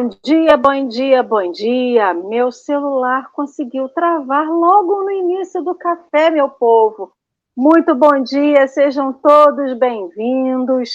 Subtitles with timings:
[0.00, 2.14] Bom dia, bom dia, bom dia.
[2.14, 7.12] Meu celular conseguiu travar logo no início do café, meu povo.
[7.54, 10.88] Muito bom dia, sejam todos bem-vindos.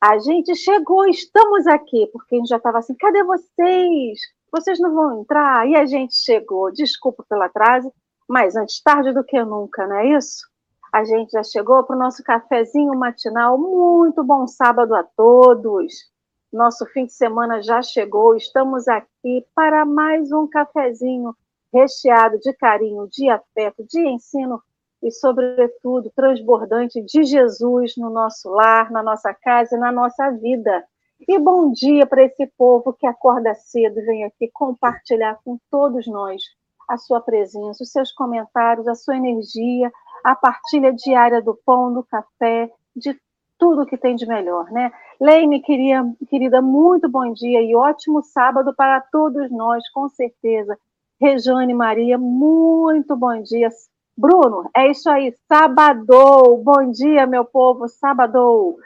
[0.00, 4.20] A gente chegou, estamos aqui, porque a gente já estava assim: cadê vocês?
[4.52, 5.68] Vocês não vão entrar?
[5.68, 6.70] E a gente chegou.
[6.70, 7.92] Desculpa pelo atraso,
[8.28, 10.46] mas antes tarde do que nunca, não é isso?
[10.92, 13.58] A gente já chegou para o nosso cafezinho matinal.
[13.58, 15.92] Muito bom sábado a todos.
[16.56, 18.34] Nosso fim de semana já chegou.
[18.34, 21.36] Estamos aqui para mais um cafezinho
[21.70, 24.62] recheado de carinho, de afeto, de ensino
[25.02, 30.82] e, sobretudo, transbordante de Jesus no nosso lar, na nossa casa e na nossa vida.
[31.28, 36.06] E bom dia para esse povo que acorda cedo e vem aqui compartilhar com todos
[36.06, 36.40] nós
[36.88, 39.92] a sua presença, os seus comentários, a sua energia,
[40.24, 43.12] a partilha diária do pão, do café, de
[43.58, 44.92] tudo que tem de melhor, né?
[45.20, 50.78] Leime, queria, querida, muito bom dia e ótimo sábado para todos nós, com certeza.
[51.20, 53.68] Rejane Maria, muito bom dia.
[54.16, 56.56] Bruno, é isso aí, sábado.
[56.62, 58.76] Bom dia, meu povo, sábado.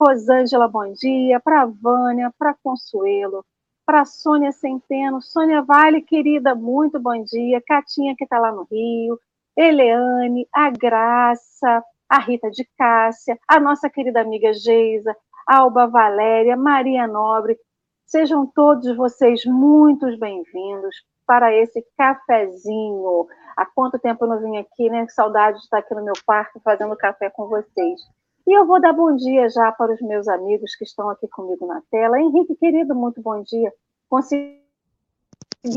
[0.00, 1.40] Rosângela, bom dia.
[1.40, 3.44] Para Vânia, para Consuelo,
[3.86, 5.20] para Sônia Centeno.
[5.20, 7.62] Sônia Vale, querida, muito bom dia.
[7.66, 9.18] Catinha, que está lá no Rio.
[9.56, 15.16] Eleane, a Graça, a Rita de Cássia, a nossa querida amiga Geisa,
[15.46, 17.56] Alba Valéria, Maria Nobre.
[18.04, 23.28] Sejam todos vocês muito bem-vindos para esse cafezinho.
[23.56, 25.06] Há quanto tempo eu não vim aqui, né?
[25.10, 28.00] Saudade de estar aqui no meu quarto fazendo café com vocês.
[28.44, 31.64] E eu vou dar bom dia já para os meus amigos que estão aqui comigo
[31.64, 32.20] na tela.
[32.20, 33.72] Henrique, querido, muito bom dia.
[34.08, 34.58] Conseguiu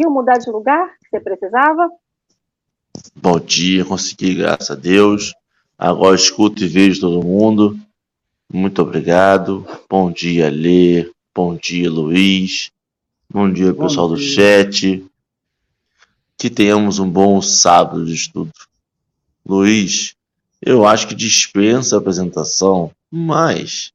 [0.09, 1.91] mudar de lugar que você precisava?
[3.16, 5.35] Bom dia, consegui, graças a Deus.
[5.78, 7.79] Agora escuto e vejo todo mundo.
[8.51, 9.66] Muito obrigado.
[9.89, 11.09] Bom dia, Lê.
[11.35, 12.72] Bom dia, Luiz.
[13.29, 14.17] Bom dia, bom pessoal dia.
[14.17, 15.06] do chat.
[16.38, 18.51] Que tenhamos um bom sábado de estudo.
[19.45, 20.16] Luiz,
[20.61, 23.91] eu acho que dispensa a apresentação, mas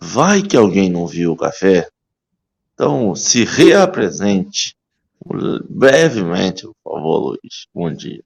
[0.00, 1.88] vai que alguém não viu o café?
[2.74, 4.74] Então, se reapresente
[5.68, 7.66] brevemente, por favor, Luiz.
[7.72, 8.22] Bom dia.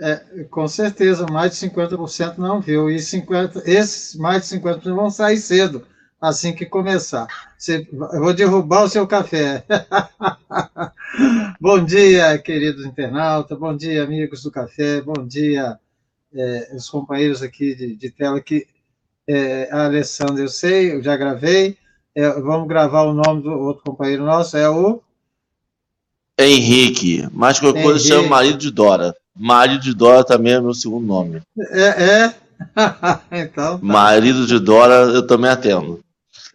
[0.00, 2.90] É, com certeza, mais de 50% não viu.
[2.90, 5.86] E 50, esses mais de 50% vão sair cedo,
[6.20, 7.26] assim que começar.
[7.56, 9.64] Você, eu vou derrubar o seu café.
[11.60, 13.56] bom dia, queridos internautas.
[13.56, 15.00] Bom dia, amigos do café.
[15.00, 15.78] Bom dia,
[16.34, 18.66] é, os companheiros aqui de, de tela que
[19.28, 21.78] é, a Alessandra, eu sei, eu já gravei.
[22.16, 25.03] É, vamos gravar o nome do outro companheiro nosso, é o
[26.38, 27.92] Henrique, mas qualquer Henrique.
[27.92, 29.14] coisa chama marido de Dora.
[29.36, 31.42] Marido de Dora também é meu segundo nome.
[31.58, 32.34] É, é?
[33.42, 33.78] então.
[33.78, 33.84] Tá.
[33.84, 36.00] Marido de Dora eu também atendo.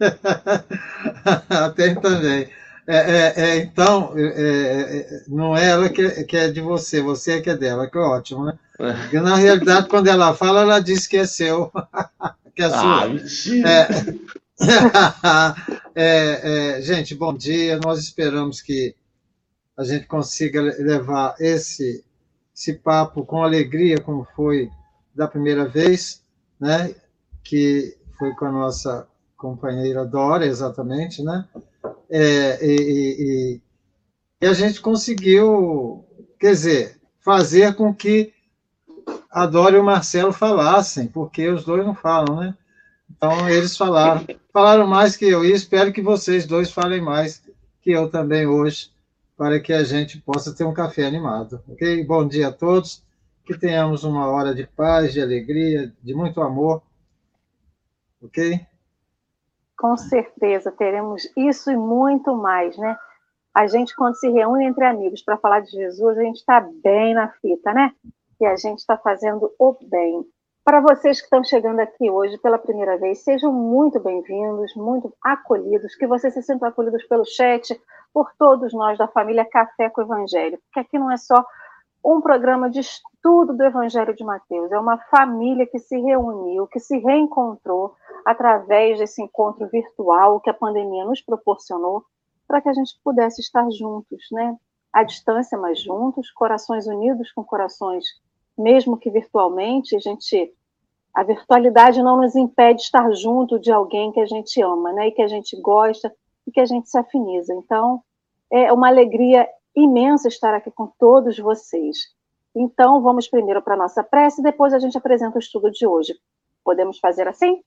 [1.48, 2.48] atendo também.
[2.86, 7.34] É, é, é então, é, é, não é ela que, que, é de você, você
[7.34, 8.58] é que é dela, que é ótimo, né?
[8.76, 11.70] Porque na realidade, quando ela fala, ela diz que é seu,
[12.56, 13.60] que é ah, sua.
[16.80, 17.78] gente, bom dia.
[17.84, 18.94] Nós esperamos que
[19.80, 22.04] a gente consiga levar esse,
[22.54, 24.70] esse papo com alegria, como foi
[25.14, 26.22] da primeira vez,
[26.60, 26.94] né?
[27.42, 29.08] que foi com a nossa
[29.38, 31.48] companheira Dora, exatamente, né?
[32.10, 32.76] É, e,
[33.22, 33.60] e,
[34.42, 36.04] e, a gente conseguiu,
[36.38, 38.34] quer dizer, fazer com que
[39.30, 42.54] a Dora e o Marcelo falassem, porque os dois não falam, né?
[43.10, 44.26] Então, eles falaram.
[44.52, 47.42] Falaram mais que eu, e espero que vocês dois falem mais
[47.80, 48.90] que eu também hoje,
[49.40, 51.64] para que a gente possa ter um café animado.
[51.66, 52.04] Ok?
[52.04, 53.02] Bom dia a todos.
[53.42, 56.82] Que tenhamos uma hora de paz, de alegria, de muito amor.
[58.22, 58.60] Ok?
[59.78, 62.98] Com certeza, teremos isso e muito mais, né?
[63.54, 67.14] A gente, quando se reúne entre amigos para falar de Jesus, a gente está bem
[67.14, 67.94] na fita, né?
[68.38, 70.22] E a gente está fazendo o bem.
[70.62, 75.96] Para vocês que estão chegando aqui hoje pela primeira vez, sejam muito bem-vindos, muito acolhidos,
[75.96, 77.80] que vocês se sintam acolhidos pelo chat,
[78.12, 81.44] por todos nós da família Café com o Evangelho, porque aqui não é só
[82.04, 86.80] um programa de estudo do Evangelho de Mateus, é uma família que se reuniu, que
[86.80, 92.04] se reencontrou através desse encontro virtual que a pandemia nos proporcionou,
[92.48, 94.56] para que a gente pudesse estar juntos, né?
[94.92, 98.04] À distância, mas juntos, corações unidos com corações
[98.58, 100.52] mesmo que virtualmente, a gente
[101.12, 105.08] a virtualidade não nos impede de estar junto de alguém que a gente ama, né?
[105.08, 106.12] E que a gente gosta
[106.50, 107.54] e que a gente se afiniza.
[107.54, 108.02] Então,
[108.50, 112.12] é uma alegria imensa estar aqui com todos vocês.
[112.54, 116.18] Então, vamos primeiro para a nossa prece, depois a gente apresenta o estudo de hoje.
[116.64, 117.62] Podemos fazer assim?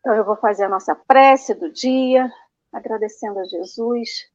[0.00, 2.32] Então, eu vou fazer a nossa prece do dia,
[2.72, 4.30] agradecendo a Jesus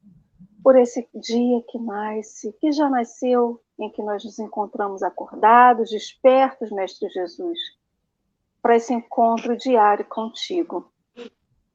[0.62, 6.70] por esse dia que nasce, que já nasceu, em que nós nos encontramos acordados, despertos,
[6.70, 7.58] Mestre Jesus,
[8.62, 10.92] para esse encontro diário contigo.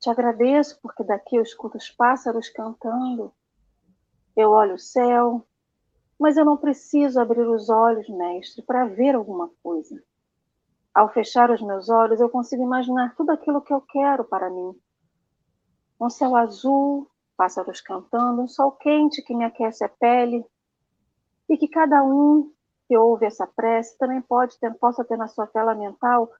[0.06, 3.34] Te agradeço porque daqui eu escuto os pássaros cantando,
[4.38, 5.44] eu olho o céu,
[6.19, 10.00] mas eu não preciso abrir os olhos, Mestre, para ver alguma coisa.
[10.94, 14.80] Ao fechar os meus olhos, eu consigo imaginar tudo aquilo que eu quero para mim.
[16.00, 20.46] Um céu azul, pássaros cantando, um sol quente que me aquece a pele,
[21.50, 22.54] e que cada um
[22.88, 26.31] que ouve essa prece também pode ter, possa ter na sua tela mental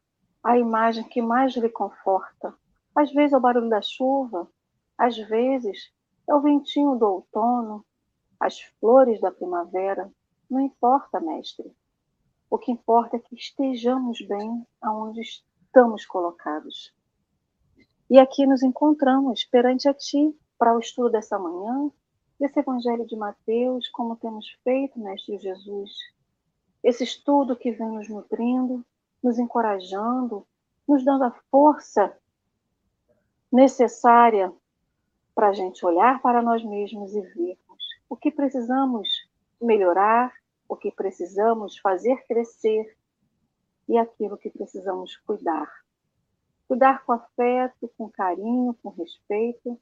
[0.44, 2.54] a imagem que mais lhe conforta.
[2.96, 4.50] Às vezes é o barulho da chuva,
[4.98, 5.92] às vezes
[6.28, 7.86] é o ventinho do outono,
[8.40, 10.10] as flores da primavera.
[10.50, 11.76] Não importa, mestre.
[12.50, 16.96] O que importa é que estejamos bem aonde estamos colocados.
[18.10, 21.92] E aqui nos encontramos perante a Ti para o estudo dessa manhã,
[22.40, 25.92] desse Evangelho de Mateus, como temos feito, Mestre Jesus.
[26.84, 28.86] Esse estudo que vem nos nutrindo,
[29.22, 30.46] nos encorajando,
[30.88, 32.16] nos dando a força
[33.56, 34.54] necessária
[35.34, 39.08] para a gente olhar para nós mesmos e vermos o que precisamos
[39.62, 40.34] melhorar,
[40.68, 42.98] o que precisamos fazer crescer
[43.88, 45.72] e aquilo que precisamos cuidar.
[46.68, 49.80] Cuidar com afeto, com carinho, com respeito,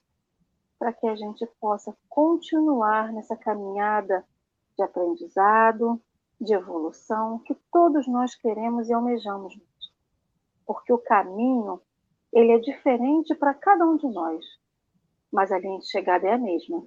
[0.78, 4.24] para que a gente possa continuar nessa caminhada
[4.78, 6.00] de aprendizado,
[6.40, 9.58] de evolução que todos nós queremos e almejamos.
[10.66, 11.82] Porque o caminho,
[12.34, 14.44] ele é diferente para cada um de nós,
[15.32, 16.84] mas a linha de chegada é a mesma,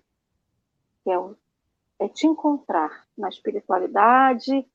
[1.02, 1.36] que é, o,
[2.00, 4.68] é te encontrar na espiritualidade,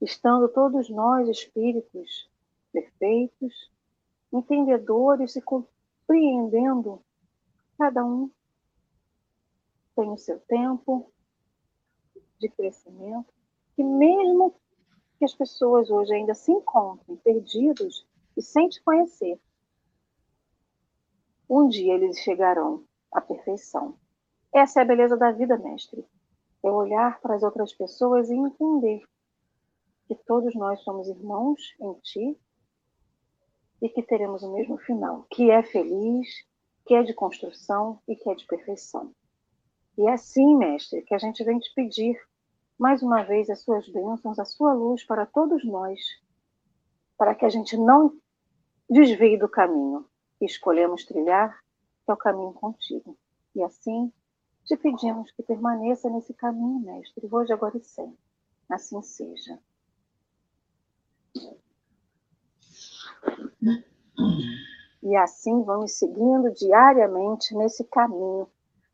[0.00, 2.30] estando todos nós espíritos
[2.72, 3.70] perfeitos,
[4.32, 7.02] entendedores e compreendendo
[7.78, 8.30] cada um
[9.96, 11.10] tem o seu tempo
[12.38, 13.32] de crescimento
[13.74, 14.54] que mesmo
[15.18, 18.06] que as pessoas hoje ainda se encontrem perdidos
[18.36, 19.40] e sem te conhecer,
[21.48, 23.96] um dia eles chegarão à perfeição.
[24.52, 26.04] Essa é a beleza da vida, mestre.
[26.62, 29.02] É olhar para as outras pessoas e entender
[30.06, 32.38] que todos nós somos irmãos em ti
[33.82, 36.28] e que teremos o mesmo final, que é feliz,
[36.86, 39.12] que é de construção e que é de perfeição.
[39.98, 42.18] E é assim, mestre, que a gente vem te pedir
[42.78, 46.00] mais uma vez as suas bênçãos, a sua luz para todos nós,
[47.16, 48.16] para que a gente não
[48.88, 50.04] desvie do caminho
[50.44, 51.58] que escolhemos trilhar,
[52.06, 53.16] é o caminho contigo.
[53.54, 54.12] E assim,
[54.64, 58.18] te pedimos que permaneça nesse caminho, Mestre, hoje, agora e sempre.
[58.70, 59.58] Assim seja.
[65.02, 68.46] E assim vamos seguindo diariamente nesse caminho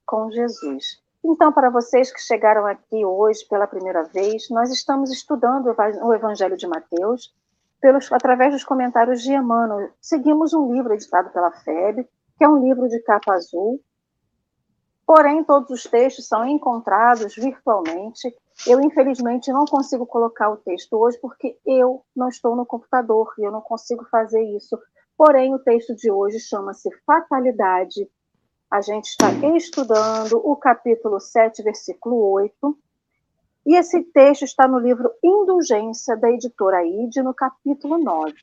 [0.07, 1.03] com Jesus.
[1.25, 6.57] Então, para vocês que chegaram aqui hoje pela primeira vez, nós estamos estudando o Evangelho
[6.57, 7.35] de Mateus
[7.81, 9.91] pelos, através dos comentários de Emmanuel.
[10.01, 13.81] Seguimos um livro editado pela FEB, que é um livro de capa azul.
[15.07, 18.33] Porém, todos os textos são encontrados virtualmente.
[18.67, 23.43] Eu, infelizmente, não consigo colocar o texto hoje porque eu não estou no computador e
[23.43, 24.79] eu não consigo fazer isso.
[25.17, 28.09] Porém, o texto de hoje chama-se Fatalidade
[28.71, 32.79] a gente está estudando o capítulo 7, versículo 8.
[33.67, 38.35] E esse texto está no livro Indulgência, da editora ID, no capítulo 9.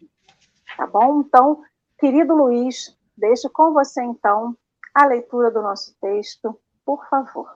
[0.76, 1.22] Tá bom?
[1.22, 1.62] Então,
[2.00, 4.56] querido Luiz, deixo com você, então,
[4.94, 7.56] a leitura do nosso texto, por favor.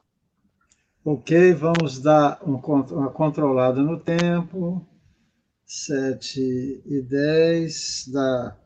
[1.05, 4.85] Ok, vamos dar um, uma controlada no tempo.
[5.65, 8.57] 7 e 10, dá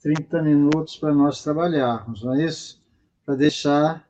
[0.00, 2.86] 30 minutos para nós trabalharmos, não é isso?
[3.26, 4.08] para deixar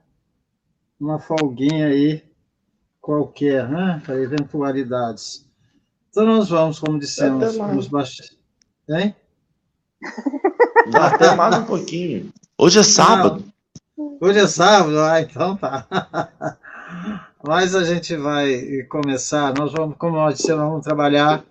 [1.01, 2.23] uma folguinha aí
[3.07, 4.03] qualquer, né?
[4.05, 5.47] Para eventualidades.
[6.11, 8.37] Então nós vamos, como dissemos, nos baixos.
[8.91, 9.15] Hein?
[10.91, 12.33] Dá até mais um pouquinho.
[12.59, 13.45] Hoje é sábado.
[13.97, 15.87] Não, hoje é sábado, ah, então tá.
[17.47, 21.45] Mas a gente vai começar, nós vamos, como nós dissemos, vamos trabalhar.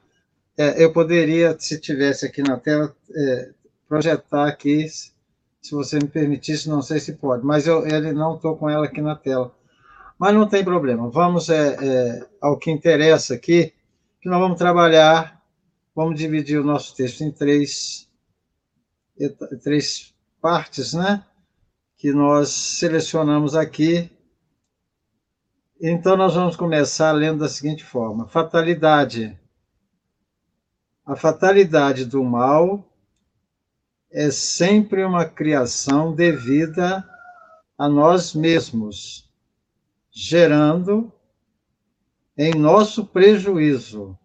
[0.58, 3.50] É, eu poderia, se tivesse aqui na tela, é,
[3.88, 8.58] projetar aqui se você me permitisse, não sei se pode, mas eu ele não estou
[8.58, 9.54] com ela aqui na tela.
[10.18, 13.74] Mas não tem problema, vamos é, é, ao que interessa aqui,
[14.22, 15.42] que nós vamos trabalhar,
[15.94, 18.10] vamos dividir o nosso texto em três,
[19.62, 21.26] três partes, né?
[21.98, 24.10] Que nós selecionamos aqui.
[25.82, 29.38] Então, nós vamos começar lendo da seguinte forma: Fatalidade.
[31.06, 32.84] A fatalidade do mal
[34.12, 37.08] é sempre uma criação devida
[37.78, 39.25] a nós mesmos,
[40.18, 41.12] gerando
[42.38, 44.18] em nosso prejuízo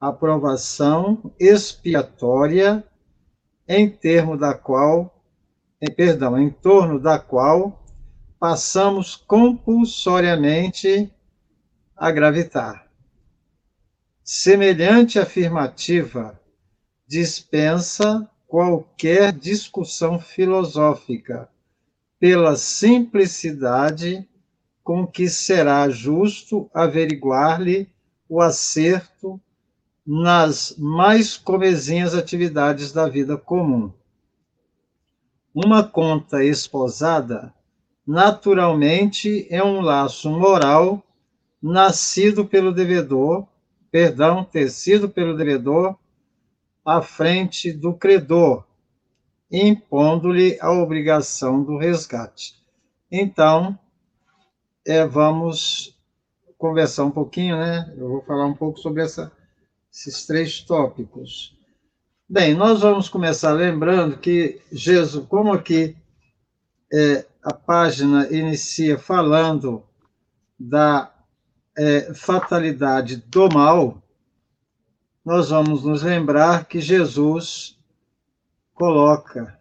[0.00, 2.82] a provação expiatória
[3.68, 5.22] em termo da qual,
[5.82, 7.84] em, perdão, em torno da qual
[8.40, 11.12] passamos compulsoriamente
[11.94, 12.90] a gravitar.
[14.24, 16.40] Semelhante afirmativa
[17.06, 21.50] dispensa qualquer discussão filosófica,
[22.18, 24.26] pela simplicidade
[24.86, 27.90] com que será justo averiguar-lhe
[28.28, 29.40] o acerto
[30.06, 33.92] nas mais comezinhas atividades da vida comum.
[35.52, 37.52] Uma conta esposada,
[38.06, 41.02] naturalmente, é um laço moral
[41.60, 43.44] nascido pelo devedor,
[43.90, 45.96] perdão, tecido pelo devedor
[46.84, 48.64] à frente do credor,
[49.50, 52.54] impondo-lhe a obrigação do resgate.
[53.10, 53.76] Então,
[54.86, 55.98] é, vamos
[56.56, 57.92] conversar um pouquinho, né?
[57.98, 59.32] Eu vou falar um pouco sobre essa,
[59.92, 61.58] esses três tópicos.
[62.28, 65.96] Bem, nós vamos começar lembrando que Jesus, como aqui
[66.92, 69.82] é, a página inicia falando
[70.58, 71.12] da
[71.76, 74.00] é, fatalidade do mal,
[75.24, 77.76] nós vamos nos lembrar que Jesus
[78.72, 79.58] coloca,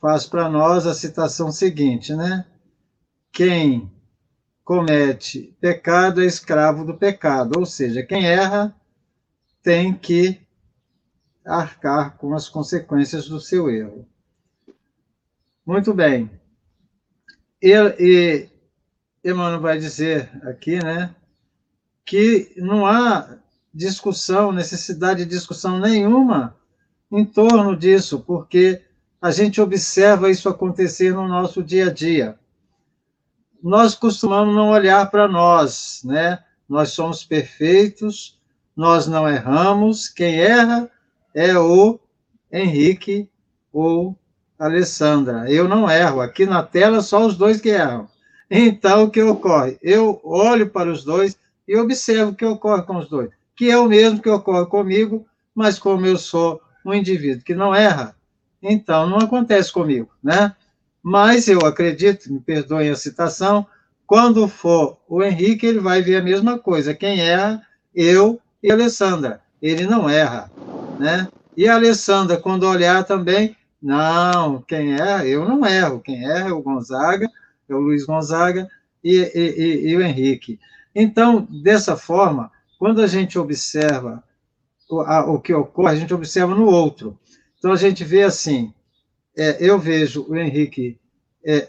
[0.00, 2.46] faz para nós a citação seguinte, né?
[3.32, 3.90] Quem
[4.66, 8.74] comete pecado é escravo do pecado, ou seja, quem erra
[9.62, 10.40] tem que
[11.44, 14.04] arcar com as consequências do seu erro.
[15.64, 16.28] Muito bem.
[17.62, 18.48] E, e
[19.24, 21.14] Emmanuel vai dizer aqui, né,
[22.04, 23.38] que não há
[23.72, 26.56] discussão, necessidade de discussão nenhuma
[27.12, 28.82] em torno disso, porque
[29.22, 32.36] a gente observa isso acontecer no nosso dia a dia.
[33.66, 36.38] Nós costumamos não olhar para nós, né?
[36.68, 38.38] Nós somos perfeitos,
[38.76, 40.90] nós não erramos, quem erra
[41.34, 41.98] é o
[42.52, 43.28] Henrique
[43.72, 44.16] ou
[44.58, 45.50] Alessandra.
[45.50, 48.08] Eu não erro, aqui na tela só os dois que erram.
[48.50, 49.78] Então, o que ocorre?
[49.82, 53.78] Eu olho para os dois e observo o que ocorre com os dois que é
[53.78, 58.14] o mesmo que ocorre comigo, mas como eu sou um indivíduo que não erra,
[58.62, 60.54] então não acontece comigo, né?
[61.08, 63.64] Mas eu acredito, me perdoem a citação,
[64.08, 66.92] quando for o Henrique, ele vai ver a mesma coisa.
[66.92, 67.62] Quem erra,
[67.94, 69.40] eu e a Alessandra.
[69.62, 70.50] Ele não erra,
[70.98, 71.28] né?
[71.56, 76.00] E a Alessandra, quando olhar também, não, quem erra, eu não erro.
[76.00, 77.30] Quem erra é o Gonzaga,
[77.68, 78.68] é o Luiz Gonzaga
[79.04, 80.58] e, e, e, e o Henrique.
[80.92, 84.24] Então, dessa forma, quando a gente observa
[84.90, 87.16] o, a, o que ocorre, a gente observa no outro.
[87.56, 88.74] Então, a gente vê assim,
[89.36, 90.98] é, eu vejo o Henrique
[91.44, 91.68] é,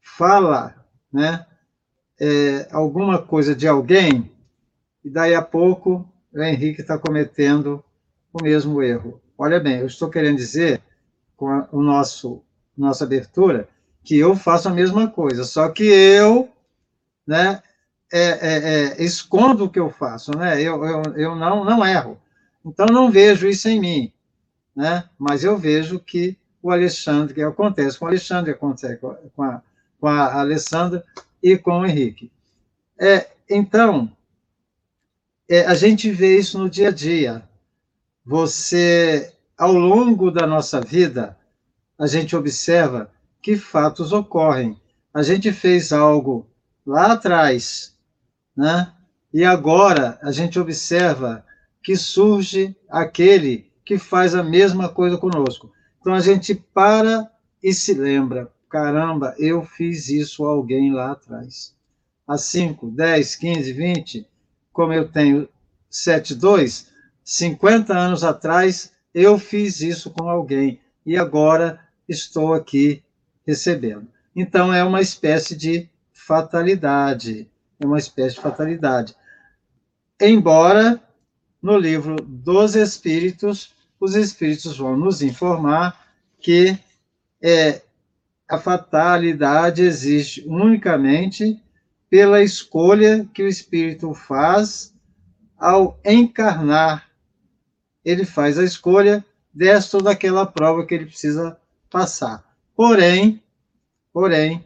[0.00, 0.74] fala
[1.12, 1.46] né,
[2.20, 4.30] é, alguma coisa de alguém,
[5.04, 7.82] e daí a pouco o Henrique está cometendo
[8.32, 9.20] o mesmo erro.
[9.38, 10.82] Olha bem, eu estou querendo dizer,
[11.36, 12.42] com a o nosso
[12.76, 13.68] nossa abertura,
[14.02, 16.48] que eu faço a mesma coisa, só que eu
[17.26, 17.62] né,
[18.12, 20.60] é, é, é, escondo o que eu faço, né?
[20.60, 22.20] Eu, eu, eu não, não erro.
[22.64, 24.12] Então, não vejo isso em mim,
[24.74, 25.04] né?
[25.18, 29.62] Mas eu vejo que o Alexandre, que acontece com o Alexandre, acontece com a,
[29.98, 31.04] com a Alessandra
[31.42, 32.30] e com o Henrique.
[32.98, 34.10] É, então,
[35.48, 37.42] é, a gente vê isso no dia a dia.
[38.24, 41.36] Você, ao longo da nossa vida,
[41.98, 43.10] a gente observa
[43.42, 44.80] que fatos ocorrem.
[45.12, 46.46] A gente fez algo
[46.86, 47.90] lá atrás
[48.60, 48.92] né?
[49.32, 51.44] E agora a gente observa
[51.82, 55.72] que surge aquele que faz a mesma coisa conosco.
[56.00, 57.30] Então a gente para
[57.62, 61.74] e se lembra: caramba, eu fiz isso a alguém lá atrás.
[62.26, 64.26] Há 5, 10, 15, 20,
[64.72, 65.48] como eu tenho
[65.90, 66.86] 7,2,
[67.24, 73.02] 50 anos atrás eu fiz isso com alguém e agora estou aqui
[73.44, 74.06] recebendo.
[74.34, 79.16] Então é uma espécie de fatalidade é uma espécie de fatalidade.
[80.20, 81.02] Embora
[81.62, 86.08] no livro dos Espíritos, os Espíritos vão nos informar
[86.40, 86.76] que
[87.42, 87.82] é,
[88.48, 91.62] a fatalidade existe unicamente
[92.08, 94.92] pela escolha que o Espírito faz
[95.58, 97.08] ao encarnar.
[98.02, 101.56] Ele faz a escolha desta ou daquela prova que ele precisa
[101.90, 102.42] passar.
[102.74, 103.42] Porém,
[104.12, 104.64] porém,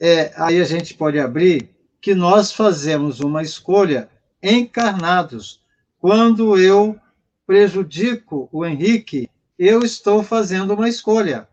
[0.00, 1.70] é, aí a gente pode abrir
[2.00, 4.08] que nós fazemos uma escolha
[4.42, 5.60] encarnados.
[5.98, 6.98] Quando eu
[7.46, 11.48] prejudico o Henrique, eu estou fazendo uma escolha.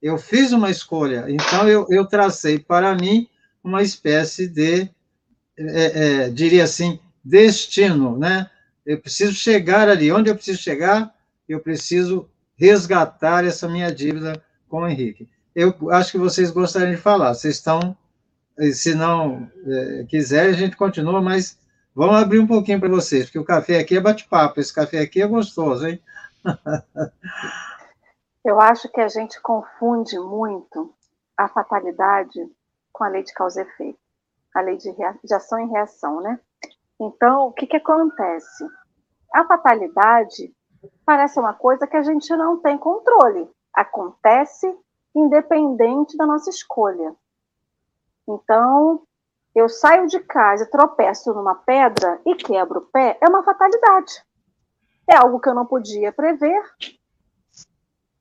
[0.00, 3.28] Eu fiz uma escolha, então eu, eu tracei para mim
[3.64, 4.88] uma espécie de,
[5.58, 8.48] é, é, diria assim, destino, né?
[8.84, 10.12] Eu preciso chegar ali.
[10.12, 11.12] Onde eu preciso chegar?
[11.48, 15.28] Eu preciso resgatar essa minha dívida com o Henrique.
[15.54, 17.34] Eu acho que vocês gostariam de falar.
[17.34, 17.96] Vocês estão,
[18.72, 21.58] se não é, quiserem, a gente continua, mas
[21.96, 24.60] vamos abrir um pouquinho para vocês, porque o café aqui é bate-papo.
[24.60, 26.00] Esse café aqui é gostoso, hein?
[28.44, 30.94] Eu acho que a gente confunde muito
[31.36, 32.48] a fatalidade
[32.92, 33.98] com a lei de causa e efeito,
[34.54, 36.38] a lei de, de ação e reação, né?
[37.00, 38.64] Então, o que, que acontece?
[39.34, 40.54] A fatalidade
[41.04, 43.50] parece uma coisa que a gente não tem controle.
[43.74, 44.72] Acontece
[45.14, 47.14] independente da nossa escolha.
[48.28, 49.02] Então,
[49.56, 54.12] eu saio de casa tropeço numa pedra e quebro o pé, é uma fatalidade.
[55.08, 56.62] É algo que eu não podia prever,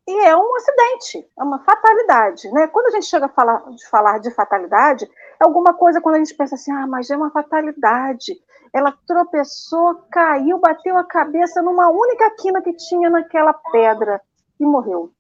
[0.08, 2.68] e é um acidente, é uma fatalidade, né?
[2.68, 5.10] Quando a gente chega a falar de, falar de fatalidade,
[5.42, 8.40] é alguma coisa quando a gente pensa assim, ah, mas é uma fatalidade.
[8.72, 14.22] Ela tropeçou, caiu, bateu a cabeça numa única quina que tinha naquela pedra
[14.60, 15.12] e morreu.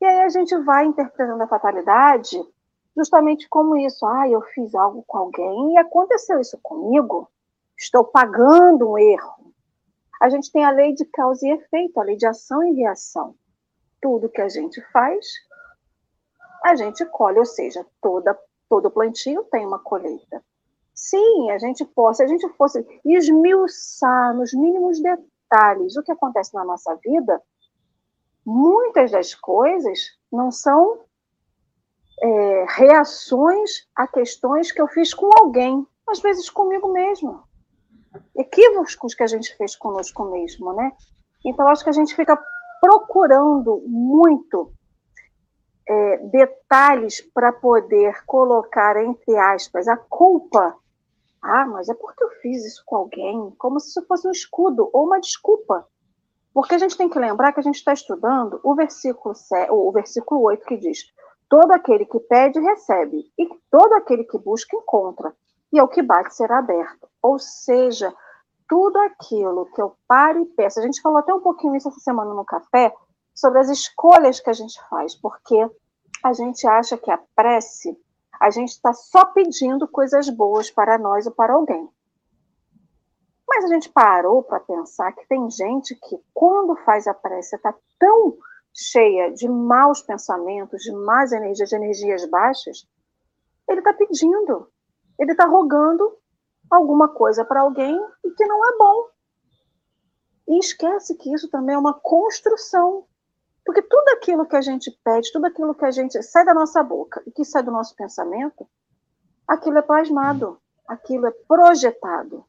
[0.00, 2.40] E aí a gente vai interpretando a fatalidade
[2.96, 4.06] justamente como isso.
[4.06, 7.28] Ah, eu fiz algo com alguém e aconteceu isso comigo.
[7.78, 9.52] Estou pagando um erro.
[10.20, 13.34] A gente tem a lei de causa e efeito, a lei de ação e reação
[14.06, 15.26] tudo que a gente faz,
[16.64, 18.38] a gente colhe, ou seja, toda,
[18.68, 20.42] todo plantio tem uma colheita.
[20.94, 26.54] Sim, a gente pode, se a gente fosse esmiuçar nos mínimos detalhes o que acontece
[26.54, 27.42] na nossa vida,
[28.44, 29.98] muitas das coisas
[30.32, 31.00] não são
[32.22, 37.42] é, reações a questões que eu fiz com alguém, às vezes comigo mesmo.
[38.34, 40.92] Equívocos que a gente fez conosco mesmo, né?
[41.44, 42.38] Então, acho que a gente fica
[42.80, 44.72] procurando muito
[45.88, 50.74] é, detalhes para poder colocar, entre aspas, a culpa.
[51.42, 54.90] Ah, mas é porque eu fiz isso com alguém, como se isso fosse um escudo
[54.92, 55.86] ou uma desculpa.
[56.52, 59.34] Porque a gente tem que lembrar que a gente está estudando o versículo,
[59.70, 61.04] o versículo 8 que diz:
[61.48, 65.34] Todo aquele que pede, recebe, e todo aquele que busca, encontra,
[65.72, 67.08] e ao que bate será aberto.
[67.22, 68.12] Ou seja,
[68.68, 70.80] tudo aquilo que eu paro e peço.
[70.80, 72.92] A gente falou até um pouquinho isso essa semana no café,
[73.34, 75.70] sobre as escolhas que a gente faz, porque
[76.24, 77.96] a gente acha que a prece,
[78.40, 81.88] a gente está só pedindo coisas boas para nós ou para alguém.
[83.48, 87.72] Mas a gente parou para pensar que tem gente que, quando faz a prece, está
[87.98, 88.36] tão
[88.76, 92.86] cheia de maus pensamentos, de más energias, de energias baixas,
[93.66, 94.70] ele está pedindo,
[95.18, 96.18] ele está rogando
[96.70, 99.08] alguma coisa para alguém e que não é bom.
[100.48, 103.06] E esquece que isso também é uma construção.
[103.64, 106.82] Porque tudo aquilo que a gente pede, tudo aquilo que a gente sai da nossa
[106.84, 108.68] boca e que sai do nosso pensamento,
[109.48, 112.44] aquilo é plasmado, aquilo é projetado.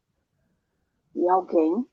[1.16, 1.84] E alguém,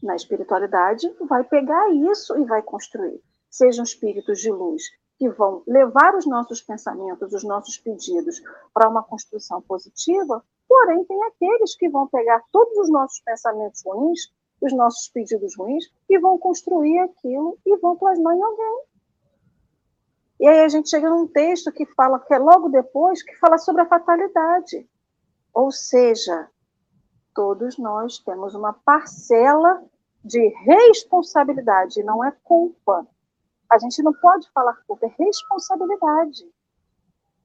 [0.00, 3.20] na espiritualidade, vai pegar isso e vai construir.
[3.52, 4.82] Sejam espíritos de luz
[5.16, 8.42] que vão levar os nossos pensamentos, os nossos pedidos
[8.74, 14.32] para uma construção positiva, Porém, tem aqueles que vão pegar todos os nossos pensamentos ruins,
[14.58, 18.80] os nossos pedidos ruins, e vão construir aquilo e vão plasmar em alguém.
[20.40, 23.58] E aí a gente chega num texto que fala, que é logo depois, que fala
[23.58, 24.88] sobre a fatalidade.
[25.52, 26.48] Ou seja,
[27.34, 29.84] todos nós temos uma parcela
[30.24, 33.06] de responsabilidade, não é culpa.
[33.72, 36.44] A gente não pode falar culpa, é responsabilidade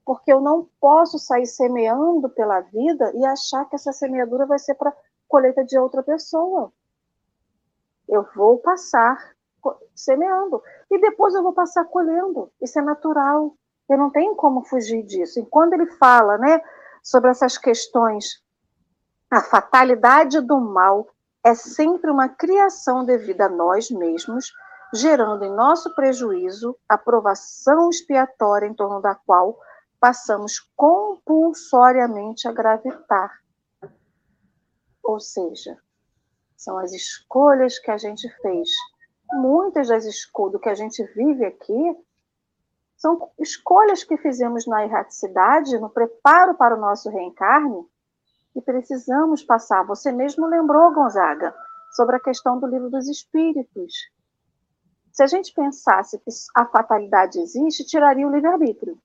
[0.08, 4.74] porque eu não posso sair semeando pela vida e achar que essa semeadura vai ser
[4.74, 4.96] para
[5.28, 6.72] colheita de outra pessoa.
[8.08, 9.34] Eu vou passar
[9.94, 12.50] semeando e depois eu vou passar colhendo.
[12.58, 13.54] Isso é natural.
[13.86, 15.40] Eu não tenho como fugir disso.
[15.40, 16.62] E quando ele fala, né,
[17.02, 18.42] sobre essas questões,
[19.30, 21.06] a fatalidade do mal
[21.44, 24.54] é sempre uma criação devida a nós mesmos,
[24.92, 29.58] gerando em nosso prejuízo a provação expiatória em torno da qual
[30.00, 33.32] passamos compulsoriamente a gravitar.
[35.02, 35.76] Ou seja,
[36.56, 38.68] são as escolhas que a gente fez.
[39.32, 41.96] Muitas das escolhas do que a gente vive aqui
[42.96, 47.86] são escolhas que fizemos na erraticidade, no preparo para o nosso reencarne,
[48.56, 49.84] e precisamos passar.
[49.84, 51.54] Você mesmo lembrou, Gonzaga,
[51.92, 53.92] sobre a questão do livro dos espíritos.
[55.18, 58.96] Se a gente pensasse que a fatalidade existe, tiraria o livre-arbítrio.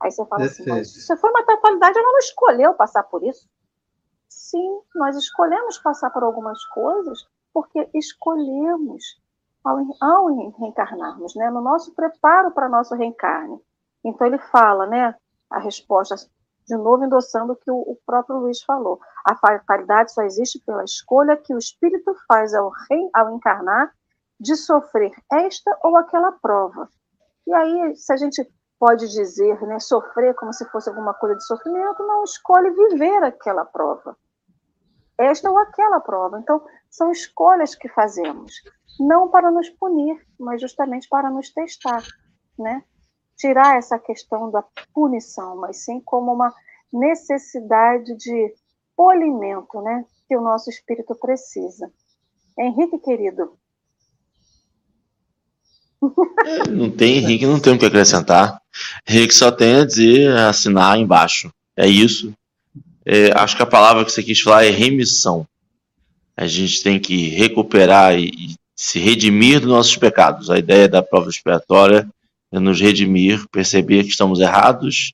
[0.00, 0.62] Aí você fala Perfeito.
[0.62, 3.46] assim, mas se foi uma totalidade, ela não escolheu passar por isso.
[4.26, 9.20] Sim, nós escolhemos passar por algumas coisas porque escolhemos.
[9.62, 11.50] ao, ao reencarnarmos, né?
[11.50, 13.60] no nosso preparo para nosso reencarne.
[14.02, 15.14] Então ele fala, né,
[15.50, 16.14] a resposta,
[16.66, 18.98] de novo endossando o que o, o próprio Luiz falou.
[19.26, 23.92] A fatalidade só existe pela escolha que o espírito faz ao, re, ao encarnar
[24.40, 26.88] de sofrer esta ou aquela prova.
[27.46, 28.46] E aí, se a gente
[28.78, 33.64] pode dizer, né, sofrer como se fosse alguma coisa de sofrimento, não escolhe viver aquela
[33.64, 34.16] prova.
[35.16, 36.40] Esta ou aquela prova.
[36.40, 38.52] Então, são escolhas que fazemos,
[38.98, 42.02] não para nos punir, mas justamente para nos testar,
[42.58, 42.84] né?
[43.36, 46.52] Tirar essa questão da punição, mas sim como uma
[46.92, 48.54] necessidade de
[48.96, 51.90] polimento, né, que o nosso espírito precisa.
[52.56, 53.58] Henrique querido,
[56.70, 58.60] não tem Henrique, não tem o que acrescentar.
[59.08, 61.50] Henrique só tem a dizer, assinar embaixo.
[61.76, 62.32] É isso.
[63.04, 65.46] É, acho que a palavra que você quis falar é remissão.
[66.36, 70.50] A gente tem que recuperar e, e se redimir dos nossos pecados.
[70.50, 72.08] A ideia da prova expiatória
[72.52, 75.12] é nos redimir, perceber que estamos errados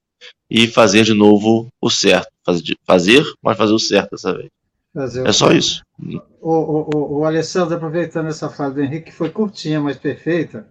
[0.50, 2.30] e fazer de novo o certo.
[2.84, 4.48] Fazer, mas fazer o certo dessa vez.
[4.94, 5.84] Fazer é só isso.
[6.40, 10.66] O, o, o, Alessandro, aproveitando essa fala do Henrique, que foi curtinha, mas perfeita,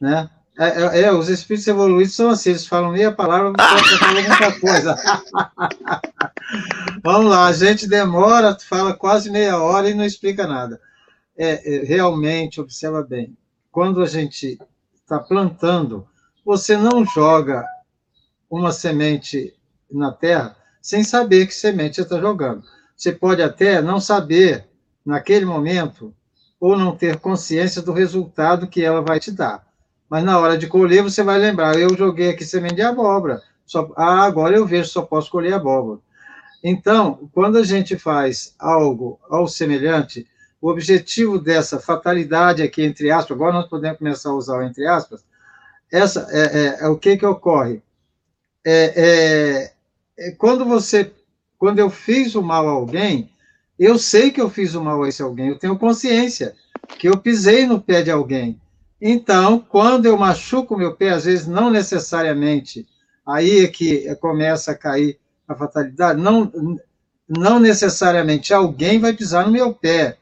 [0.00, 0.30] né?
[0.58, 4.60] É, é, é, os espíritos evoluídos são assim, eles falam meia palavra, você fala muita
[4.60, 4.96] coisa.
[7.04, 10.80] Vamos lá, a gente demora, fala quase meia hora e não explica nada.
[11.36, 13.36] É, é realmente, observa bem,
[13.70, 14.58] quando a gente
[14.96, 16.08] está plantando,
[16.44, 17.64] você não joga
[18.50, 19.54] uma semente
[19.88, 22.64] na terra sem saber que semente você está jogando.
[22.98, 24.66] Você pode até não saber,
[25.06, 26.12] naquele momento,
[26.58, 29.64] ou não ter consciência do resultado que ela vai te dar.
[30.10, 33.40] Mas na hora de colher, você vai lembrar: eu joguei aqui semente de abóbora.
[33.64, 36.00] Só, ah, agora eu vejo, só posso colher abóbora.
[36.64, 40.26] Então, quando a gente faz algo ao semelhante,
[40.60, 44.88] o objetivo dessa fatalidade aqui, entre aspas, agora nós podemos começar a usar o entre
[44.88, 45.24] aspas,
[45.92, 47.80] essa é, é, é o que que ocorre?
[48.66, 49.72] É, é,
[50.18, 51.12] é quando você
[51.58, 53.30] quando eu fiz o mal a alguém,
[53.78, 56.54] eu sei que eu fiz o mal a esse alguém, eu tenho consciência
[56.98, 58.60] que eu pisei no pé de alguém.
[59.00, 62.86] Então, quando eu machuco meu pé, às vezes não necessariamente,
[63.26, 66.50] aí é que começa a cair a fatalidade, não,
[67.28, 70.18] não necessariamente alguém vai pisar no meu pé,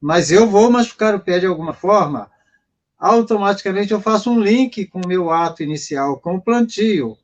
[0.00, 2.30] mas eu vou machucar o pé de alguma forma,
[2.98, 7.16] automaticamente eu faço um link com o meu ato inicial, com o plantio.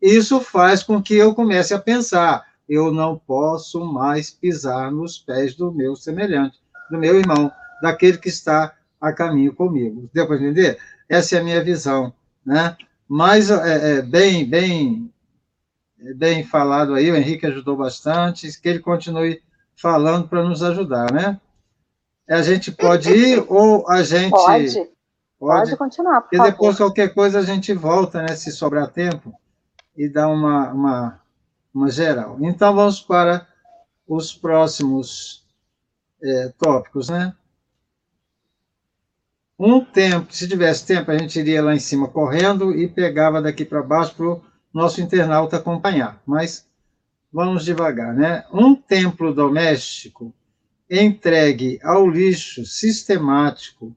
[0.00, 5.54] Isso faz com que eu comece a pensar, eu não posso mais pisar nos pés
[5.54, 7.50] do meu semelhante, do meu irmão,
[7.80, 10.10] daquele que está a caminho comigo.
[10.12, 10.78] Deu para entender?
[11.08, 12.12] Essa é a minha visão,
[12.44, 12.76] né?
[13.08, 15.10] Mas é, é bem, bem,
[16.16, 17.10] bem falado aí.
[17.10, 18.60] O Henrique ajudou bastante.
[18.60, 19.42] Que ele continue
[19.74, 21.40] falando para nos ajudar, né?
[22.28, 24.90] A gente pode ir ou a gente pode, pode,
[25.38, 26.20] pode continuar.
[26.22, 28.36] Por e depois qualquer coisa a gente volta, né?
[28.36, 29.32] Se sobrar tempo
[29.96, 31.20] e dá uma, uma
[31.78, 32.36] uma geral.
[32.40, 33.46] Então, vamos para
[34.06, 35.44] os próximos
[36.20, 37.32] é, tópicos, né?
[39.56, 43.64] Um tempo, se tivesse tempo, a gente iria lá em cima correndo e pegava daqui
[43.64, 46.66] para baixo para o nosso internauta acompanhar, mas
[47.32, 48.44] vamos devagar, né?
[48.52, 50.32] Um templo doméstico
[50.90, 53.94] entregue ao lixo sistemático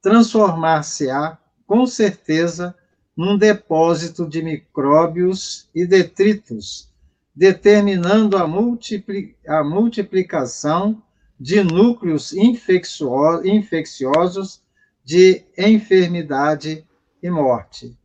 [0.00, 2.74] transformar-se-á, com certeza,
[3.16, 6.91] num depósito de micróbios e detritos
[7.34, 11.02] determinando a, multipli a multiplicação
[11.38, 14.62] de núcleos infecciosos
[15.04, 16.86] de enfermidade
[17.22, 17.96] e morte.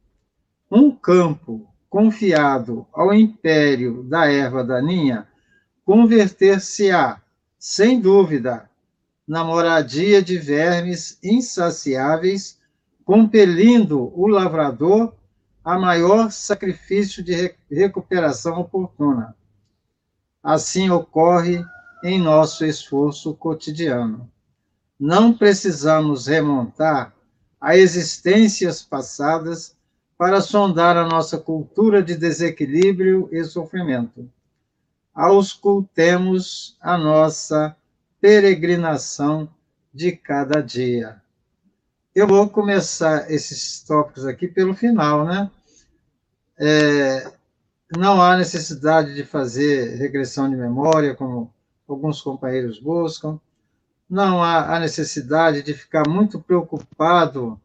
[0.72, 5.28] Um campo confiado ao império da erva daninha
[5.86, 7.22] converter-se-á,
[7.58, 8.70] sem dúvida,
[9.28, 12.60] na moradia de vermes insaciáveis,
[13.06, 15.16] compelindo o lavrador
[15.67, 19.36] a maior sacrifício de recuperação oportuna.
[20.41, 21.62] Assim ocorre
[22.01, 24.32] em nosso esforço cotidiano.
[24.97, 27.13] Não precisamos remontar
[27.60, 29.75] a existências passadas
[30.17, 34.32] para sondar a nossa cultura de desequilíbrio e sofrimento.
[35.13, 37.75] Auscultemos a nossa
[38.21, 39.49] peregrinação
[39.93, 41.21] de cada dia.
[42.15, 45.51] Eu vou começar esses tópicos aqui pelo final, né?
[46.60, 47.32] É,
[47.96, 51.54] não há necessidade de fazer regressão de memória, como
[51.88, 53.39] alguns companheiros buscam.
[54.10, 57.60] Não há a necessidade de ficar muito preocupado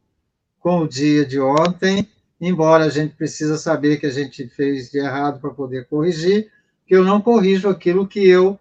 [0.59, 2.09] com o dia de ontem,
[2.41, 6.51] embora a gente precisa saber que a gente fez de errado para poder corrigir,
[6.87, 8.59] que eu não corrijo aquilo que eu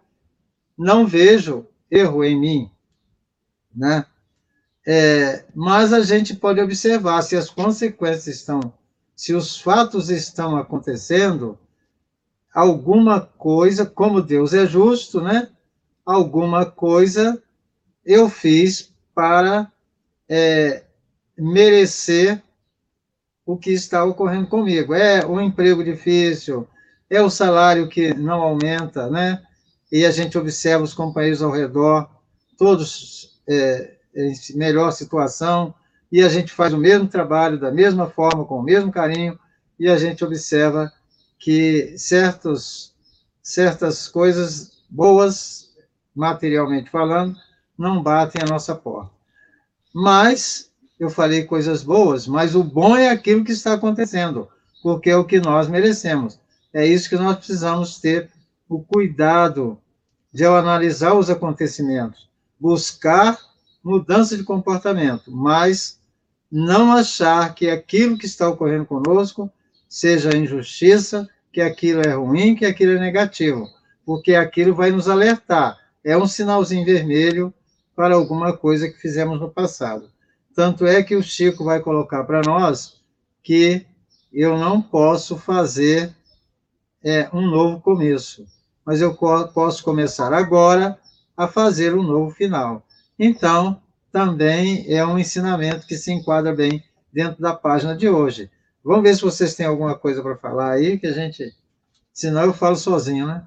[0.78, 2.72] não vejo erro em mim,
[3.76, 4.06] né?
[4.86, 8.74] É, mas a gente pode observar se as consequências estão,
[9.21, 11.55] se os fatos estão acontecendo,
[12.51, 15.47] alguma coisa, como Deus é justo, né?
[16.03, 17.39] Alguma coisa
[18.03, 19.71] eu fiz para
[20.27, 20.86] é,
[21.38, 22.41] merecer
[23.45, 24.91] o que está ocorrendo comigo.
[24.91, 26.67] É um emprego difícil,
[27.07, 29.39] é o salário que não aumenta, né?
[29.91, 32.10] E a gente observa os companheiros ao redor,
[32.57, 35.75] todos é, em melhor situação,
[36.12, 39.39] e a gente faz o mesmo trabalho da mesma forma, com o mesmo carinho,
[39.80, 40.91] e a gente observa
[41.39, 42.93] que certos,
[43.41, 45.69] certas coisas boas,
[46.13, 47.38] materialmente falando,
[47.78, 49.12] não batem a nossa porta.
[49.93, 50.69] Mas,
[51.00, 54.50] eu falei coisas boas, mas o bom é aquilo que está acontecendo,
[54.84, 56.39] porque é o que nós merecemos.
[56.74, 58.30] É isso que nós precisamos ter
[58.69, 59.78] o cuidado
[60.32, 63.38] de, ao analisar os acontecimentos, buscar
[63.84, 66.00] mudança de comportamento, mas
[66.52, 69.50] não achar que aquilo que está ocorrendo conosco
[69.88, 73.70] seja injustiça, que aquilo é ruim, que aquilo é negativo,
[74.06, 75.78] porque aquilo vai nos alertar.
[76.04, 77.54] É um sinalzinho vermelho
[77.96, 80.10] para alguma coisa que fizemos no passado.
[80.56, 83.02] Tanto é que o Chico vai colocar para nós
[83.42, 83.86] que
[84.32, 86.14] eu não posso fazer
[87.04, 88.46] é, um novo começo,
[88.86, 91.00] mas eu posso começar agora
[91.36, 92.86] a fazer um novo final.
[93.18, 93.81] Então,
[94.12, 98.52] também é um ensinamento que se enquadra bem dentro da página de hoje.
[98.84, 101.56] Vamos ver se vocês têm alguma coisa para falar aí, que a gente.
[102.13, 103.43] Senão eu falo sozinho, né?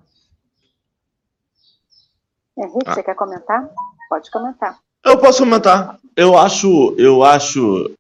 [2.56, 2.94] Henrique, ah.
[2.94, 3.68] você quer comentar?
[4.08, 4.78] Pode comentar.
[5.04, 5.98] Eu posso comentar.
[6.16, 7.94] Eu acho, eu acho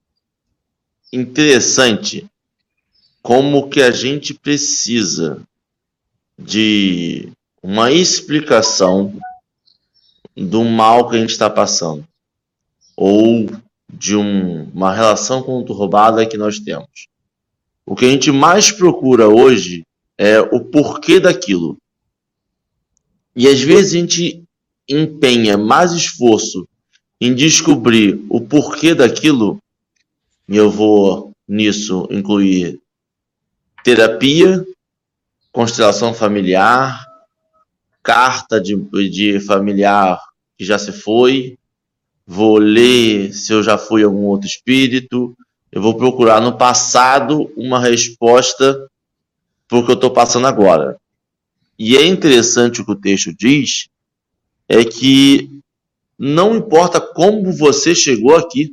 [1.12, 2.30] interessante
[3.20, 5.42] como que a gente precisa
[6.38, 7.30] de
[7.62, 9.18] uma explicação
[10.36, 12.06] do mal que a gente está passando
[12.96, 13.50] ou
[13.92, 17.08] de um, uma relação conturbada que nós temos.
[17.86, 19.84] O que a gente mais procura hoje
[20.16, 21.76] é o porquê daquilo.
[23.36, 24.44] E às vezes a gente
[24.88, 26.66] empenha mais esforço
[27.20, 29.58] em descobrir o porquê daquilo,
[30.48, 32.80] e eu vou nisso incluir
[33.82, 34.64] terapia,
[35.52, 37.06] constelação familiar,
[38.02, 38.76] carta de,
[39.08, 40.20] de familiar
[40.56, 41.56] que já se foi,
[42.26, 45.36] vou ler se eu já fui algum outro espírito,
[45.70, 48.88] eu vou procurar no passado uma resposta
[49.68, 50.96] para o que eu estou passando agora.
[51.78, 53.88] E é interessante o que o texto diz,
[54.68, 55.50] é que
[56.18, 58.72] não importa como você chegou aqui,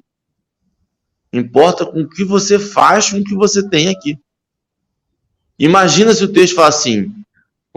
[1.34, 4.18] importa com o que você faz com o que você tem aqui.
[5.58, 7.12] Imagina se o texto fala assim: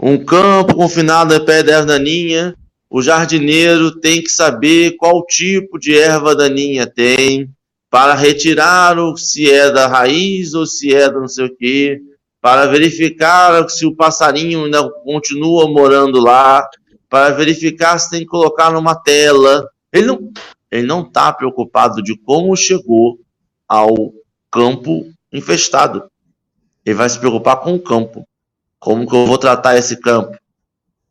[0.01, 2.55] um campo confinado a pé erva daninha,
[2.95, 7.49] o jardineiro tem que saber qual tipo de erva daninha tem,
[7.89, 11.99] para retirar o, se é da raiz ou se é do não sei o quê,
[12.39, 16.65] para verificar se o passarinho ainda continua morando lá,
[17.09, 19.69] para verificar se tem que colocar numa tela.
[19.91, 20.31] Ele não
[20.71, 23.19] ele não está preocupado de como chegou
[23.67, 24.13] ao
[24.49, 26.09] campo infestado.
[26.85, 28.25] Ele vai se preocupar com o campo.
[28.79, 30.37] Como que eu vou tratar esse campo?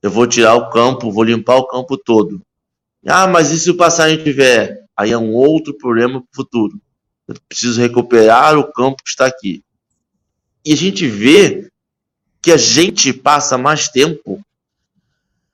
[0.05, 2.43] Eu vou tirar o campo, vou limpar o campo todo.
[3.07, 4.85] Ah, mas e se o passarinho tiver?
[4.95, 6.79] Aí é um outro problema para o futuro.
[7.27, 9.63] Eu preciso recuperar o campo que está aqui.
[10.63, 11.71] E a gente vê
[12.43, 14.45] que a gente passa mais tempo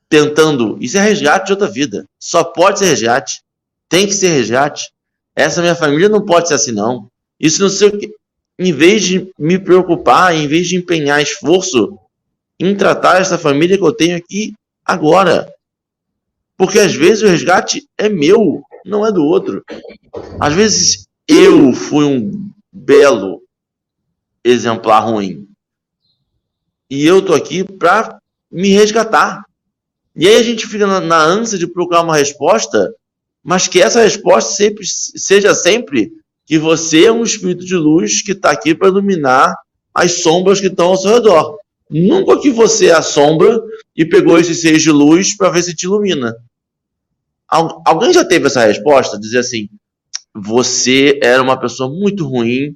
[0.09, 0.77] tentando.
[0.81, 2.05] Isso é resgate de outra vida.
[2.19, 3.41] Só pode ser resgate.
[3.87, 4.91] Tem que ser resgate.
[5.33, 7.07] Essa minha família não pode ser assim, não.
[7.39, 8.13] Isso não sei o que.
[8.59, 11.97] Em vez de me preocupar, em vez de empenhar esforço
[12.61, 14.53] em tratar essa família que eu tenho aqui
[14.85, 15.51] agora.
[16.55, 19.63] Porque às vezes o resgate é meu, não é do outro.
[20.39, 23.41] Às vezes eu fui um belo
[24.43, 25.47] exemplar ruim.
[26.89, 28.19] E eu tô aqui para
[28.51, 29.43] me resgatar.
[30.15, 32.93] E aí a gente fica na, na, ânsia de procurar uma resposta,
[33.41, 36.11] mas que essa resposta sempre, seja sempre
[36.45, 39.55] que você é um espírito de luz que está aqui para iluminar
[39.93, 41.57] as sombras que estão ao seu redor.
[41.91, 43.59] Nunca que você é a sombra
[43.95, 46.33] e pegou esse ser de luz para ver se te ilumina.
[47.49, 49.19] Alguém já teve essa resposta?
[49.19, 49.67] Dizer assim,
[50.33, 52.73] você era uma pessoa muito ruim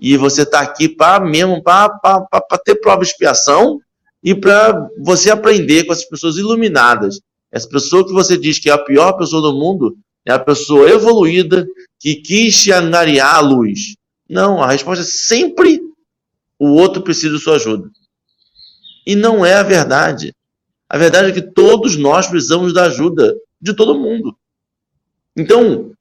[0.00, 2.18] e você está aqui para mesmo para
[2.64, 3.78] ter prova de expiação
[4.20, 7.20] e para você aprender com essas pessoas iluminadas.
[7.52, 10.90] Essa pessoa que você diz que é a pior pessoa do mundo é a pessoa
[10.90, 11.64] evoluída
[12.00, 13.94] que quis te angariar a luz.
[14.28, 15.80] Não, a resposta é sempre
[16.58, 17.88] o outro precisa de sua ajuda.
[19.06, 20.34] E não é a verdade.
[20.88, 24.36] A verdade é que todos nós precisamos da ajuda de todo mundo.
[25.36, 25.92] Então,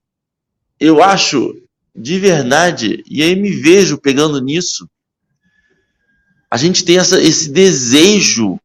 [0.80, 1.62] eu acho
[1.96, 4.90] de verdade, e aí me vejo pegando nisso,
[6.52, 8.60] a gente tem essa, esse desejo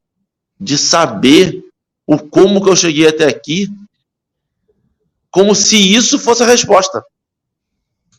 [0.59, 1.63] de saber
[2.07, 3.69] o como que eu cheguei até aqui,
[5.31, 7.05] como se isso fosse a resposta.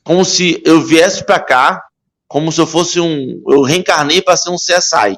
[0.04, 1.84] Como se eu viesse para cá,
[2.28, 3.44] como se eu fosse um.
[3.48, 5.18] Eu reencarnei para ser um CSI,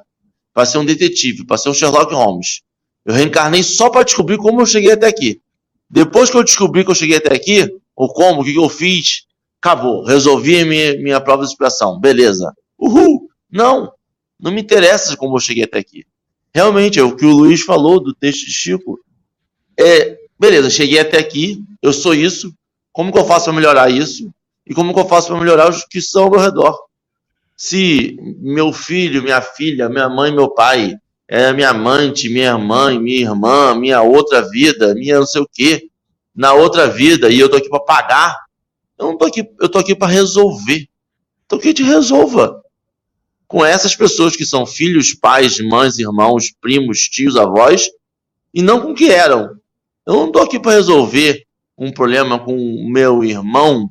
[0.53, 2.61] para ser um detetive, para ser um Sherlock Holmes.
[3.05, 5.41] Eu reencarnei só para descobrir como eu cheguei até aqui.
[5.89, 9.25] Depois que eu descobri que eu cheguei até aqui, ou como, o que, eu fiz,
[9.61, 10.03] acabou.
[10.03, 11.99] Resolvi minha, minha prova de expiação.
[11.99, 12.53] Beleza.
[12.79, 13.29] Uhul!
[13.51, 13.91] Não!
[14.39, 16.05] Não me interessa como eu cheguei até aqui.
[16.53, 18.99] Realmente, é o que o Luiz falou do texto de Chico.
[19.79, 22.53] É, beleza, cheguei até aqui, eu sou isso.
[22.91, 24.31] Como que eu faço para melhorar isso?
[24.65, 26.77] E como que eu faço para melhorar os que estão ao meu redor?
[27.55, 30.95] Se meu filho, minha filha, minha mãe, meu pai,
[31.27, 35.89] é minha amante, minha mãe, minha irmã, minha outra vida, minha não sei o quê,
[36.35, 38.37] na outra vida, e eu tô aqui para pagar,
[38.97, 40.87] eu não tô aqui, eu tô aqui para resolver.
[41.45, 42.61] Então que te resolva
[43.47, 47.89] com essas pessoas que são filhos, pais, mães, irmãos, primos, tios, avós,
[48.53, 49.55] e não com que eram.
[50.05, 51.43] Eu não estou aqui para resolver
[51.77, 53.89] um problema com o meu irmão,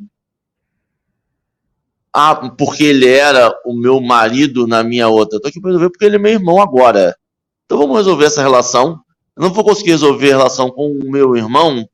[2.14, 5.36] ah, porque ele era o meu marido na minha outra.
[5.36, 7.16] Estou aqui para resolver porque ele é meu irmão agora.
[7.64, 9.00] Então vamos resolver essa relação.
[9.36, 11.88] Eu não vou conseguir resolver a relação com o meu irmão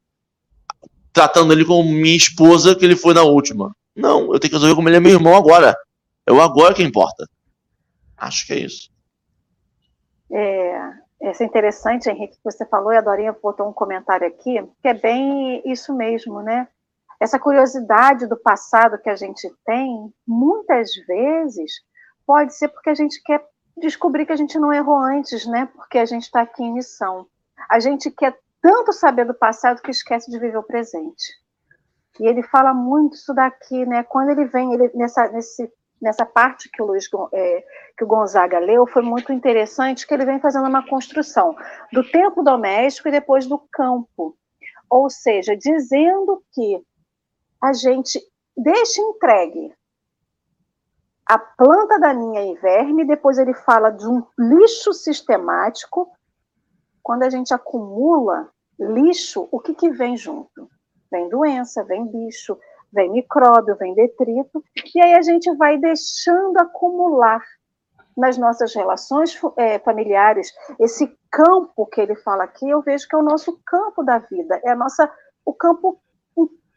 [1.13, 3.75] tratando ele como minha esposa, que ele foi na última.
[3.95, 5.77] Não, eu tenho que resolver como ele é meu irmão agora.
[6.27, 7.29] É o agora que importa.
[8.17, 8.91] Acho que é isso.
[10.31, 14.63] É, isso é interessante, Henrique, que você falou, e a Dorinha botou um comentário aqui,
[14.81, 16.69] que é bem isso mesmo, né?
[17.21, 21.73] Essa curiosidade do passado que a gente tem, muitas vezes,
[22.27, 23.45] pode ser porque a gente quer
[23.77, 25.69] descobrir que a gente não errou antes, né?
[25.75, 27.27] Porque a gente está aqui em missão.
[27.69, 31.25] A gente quer tanto saber do passado que esquece de viver o presente.
[32.21, 34.03] E ele fala muito isso daqui, né?
[34.03, 37.65] Quando ele vem ele, nessa, nesse nessa parte que o Luiz é,
[37.97, 41.57] que o Gonzaga leu foi muito interessante que ele vem fazendo uma construção
[41.93, 44.37] do tempo doméstico e depois do campo,
[44.89, 46.81] ou seja, dizendo que
[47.63, 48.21] a gente
[48.57, 49.75] deixa entregue
[51.29, 56.11] a planta daninha e verme, depois ele fala de um lixo sistemático.
[57.03, 60.71] Quando a gente acumula lixo, o que, que vem junto?
[61.11, 62.59] Vem doença, vem bicho,
[62.91, 67.43] vem micróbio, vem detrito, e aí a gente vai deixando acumular
[68.17, 73.19] nas nossas relações é, familiares esse campo que ele fala aqui, eu vejo que é
[73.19, 75.11] o nosso campo da vida, é a nossa,
[75.45, 76.01] o campo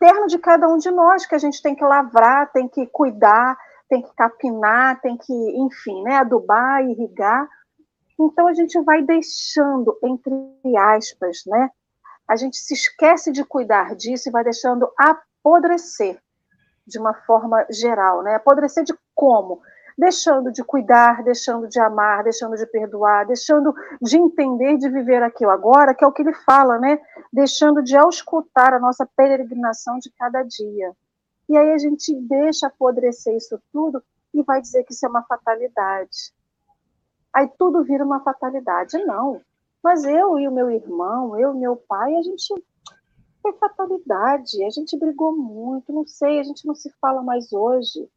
[0.01, 3.55] interno de cada um de nós que a gente tem que lavrar, tem que cuidar,
[3.87, 7.47] tem que capinar, tem que, enfim, né, adubar, irrigar.
[8.19, 10.33] Então a gente vai deixando, entre
[10.77, 11.69] aspas, né?
[12.27, 16.19] A gente se esquece de cuidar disso e vai deixando apodrecer
[16.87, 18.35] de uma forma geral, né?
[18.35, 19.61] Apodrecer de como?
[19.97, 25.45] Deixando de cuidar, deixando de amar, deixando de perdoar, deixando de entender, de viver aqui
[25.45, 26.99] agora, que é o que ele fala, né?
[27.31, 30.95] Deixando de auscultar a nossa peregrinação de cada dia.
[31.49, 34.01] E aí a gente deixa apodrecer isso tudo
[34.33, 36.33] e vai dizer que isso é uma fatalidade.
[37.33, 38.97] Aí tudo vira uma fatalidade.
[39.05, 39.41] Não.
[39.83, 42.53] Mas eu e o meu irmão, eu e meu pai, a gente
[43.41, 44.63] foi fatalidade.
[44.63, 48.07] A gente brigou muito, não sei, a gente não se fala mais hoje.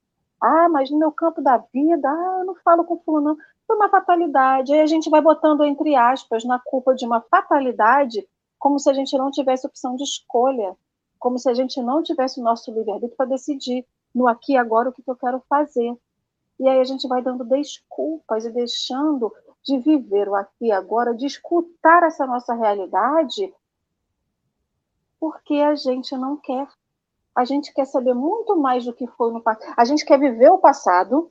[0.41, 3.37] Ah, mas no meu campo da vida, ah, eu não falo com fulano.
[3.67, 4.73] Foi uma fatalidade.
[4.73, 8.27] Aí a gente vai botando entre aspas na culpa de uma fatalidade,
[8.59, 10.77] como se a gente não tivesse opção de escolha,
[11.19, 14.91] como se a gente não tivesse o nosso livre-arbítrio para decidir no aqui e agora
[14.91, 15.97] o que, que eu quero fazer.
[16.61, 19.33] E aí a gente vai dando desculpas e deixando
[19.63, 23.53] de viver o aqui e agora, de escutar essa nossa realidade
[25.25, 26.69] porque a gente não quer.
[27.35, 29.75] A gente quer saber muito mais do que foi no passado.
[29.77, 31.31] A gente quer viver o passado,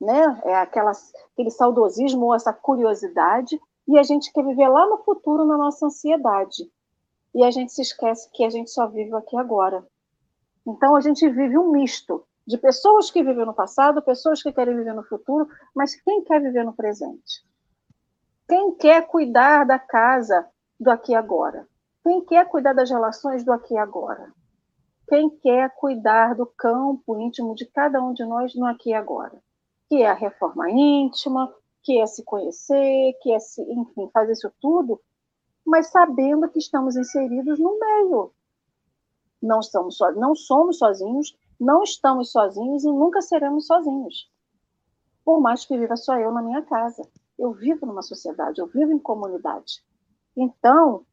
[0.00, 0.40] né?
[0.44, 0.92] É aquela,
[1.32, 3.58] aquele saudosismo ou essa curiosidade,
[3.88, 6.70] e a gente quer viver lá no futuro na nossa ansiedade.
[7.34, 9.86] E a gente se esquece que a gente só vive aqui agora.
[10.66, 14.76] Então a gente vive um misto de pessoas que vivem no passado, pessoas que querem
[14.76, 17.42] viver no futuro, mas quem quer viver no presente?
[18.46, 20.46] Quem quer cuidar da casa
[20.78, 21.66] do aqui e agora?
[22.02, 24.32] Quem quer cuidar das relações do aqui e agora?
[25.06, 29.42] Quem quer cuidar do campo íntimo de cada um de nós no aqui e agora?
[29.88, 31.52] Que é a reforma íntima,
[31.82, 35.00] que é se conhecer, que é se, enfim, fazer isso tudo,
[35.64, 38.32] mas sabendo que estamos inseridos no meio.
[39.42, 44.30] Não, estamos so, não somos sozinhos, não estamos sozinhos e nunca seremos sozinhos.
[45.24, 47.02] Por mais que viva só eu na minha casa.
[47.38, 49.82] Eu vivo numa sociedade, eu vivo em comunidade.
[50.36, 51.04] Então,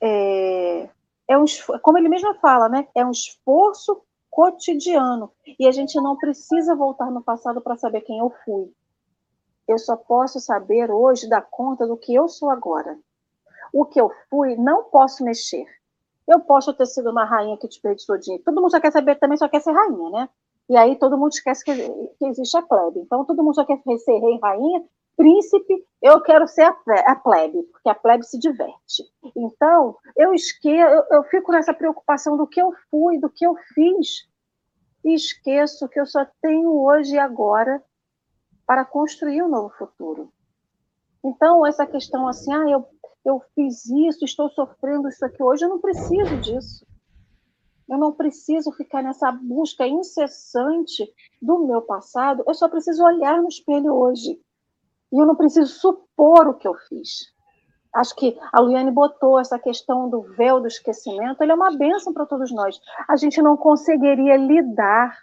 [0.00, 0.88] é,
[1.30, 1.44] é um,
[1.80, 2.88] como ele mesmo fala, né?
[2.92, 5.30] É um esforço cotidiano.
[5.60, 8.68] E a gente não precisa voltar no passado para saber quem eu fui.
[9.68, 12.98] Eu só posso saber hoje dar conta do que eu sou agora.
[13.72, 15.64] O que eu fui, não posso mexer.
[16.26, 18.42] Eu posso ter sido uma rainha que desperdiçou dinheiro.
[18.44, 20.28] Todo mundo só quer saber também, só quer ser rainha, né?
[20.68, 21.72] E aí todo mundo esquece que,
[22.18, 22.98] que existe a plebe.
[22.98, 24.84] Então todo mundo só quer ser rei, rainha,
[25.20, 29.04] príncipe, eu quero ser a plebe, porque a plebe se diverte.
[29.36, 33.54] Então, eu esqueço, eu, eu fico nessa preocupação do que eu fui, do que eu
[33.74, 34.26] fiz,
[35.04, 37.82] e esqueço que eu só tenho hoje e agora
[38.66, 40.32] para construir um novo futuro.
[41.22, 42.86] Então, essa questão assim, ah, eu,
[43.22, 46.86] eu fiz isso, estou sofrendo isso aqui hoje, eu não preciso disso.
[47.86, 51.12] Eu não preciso ficar nessa busca incessante
[51.42, 54.40] do meu passado, eu só preciso olhar no espelho hoje.
[55.12, 57.30] E eu não preciso supor o que eu fiz.
[57.92, 62.12] Acho que a Luiane botou essa questão do véu do esquecimento, ele é uma benção
[62.12, 62.80] para todos nós.
[63.08, 65.18] A gente não conseguiria lidar.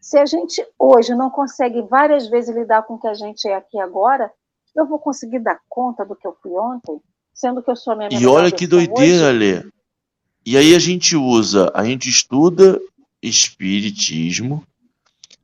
[0.00, 3.54] Se a gente hoje não consegue várias vezes lidar com o que a gente é
[3.54, 4.32] aqui agora,
[4.74, 6.98] eu vou conseguir dar conta do que eu fui ontem,
[7.34, 9.62] sendo que eu sou a minha E olha que doideira, Lê.
[10.46, 12.80] E aí a gente usa, a gente estuda
[13.22, 14.64] espiritismo,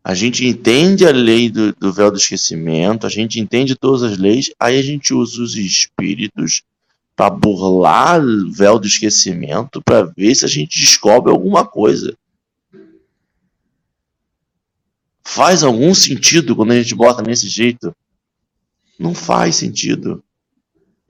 [0.08, 4.16] a gente entende a lei do, do, véu do esquecimento, a gente entende todas as
[4.16, 6.62] leis, aí a gente usa os espíritos
[7.16, 12.16] para burlar o véu do esquecimento, para ver se a gente descobre alguma coisa.
[15.24, 17.92] Faz algum sentido quando a gente bota nesse jeito?
[18.96, 20.22] Não faz sentido.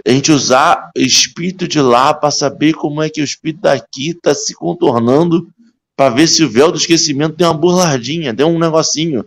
[0.06, 4.34] A gente usar espírito de lá para saber como é que o espírito daqui está
[4.34, 5.52] se contornando
[5.96, 9.24] para ver se o véu do esquecimento deu uma burlardinha, deu um negocinho.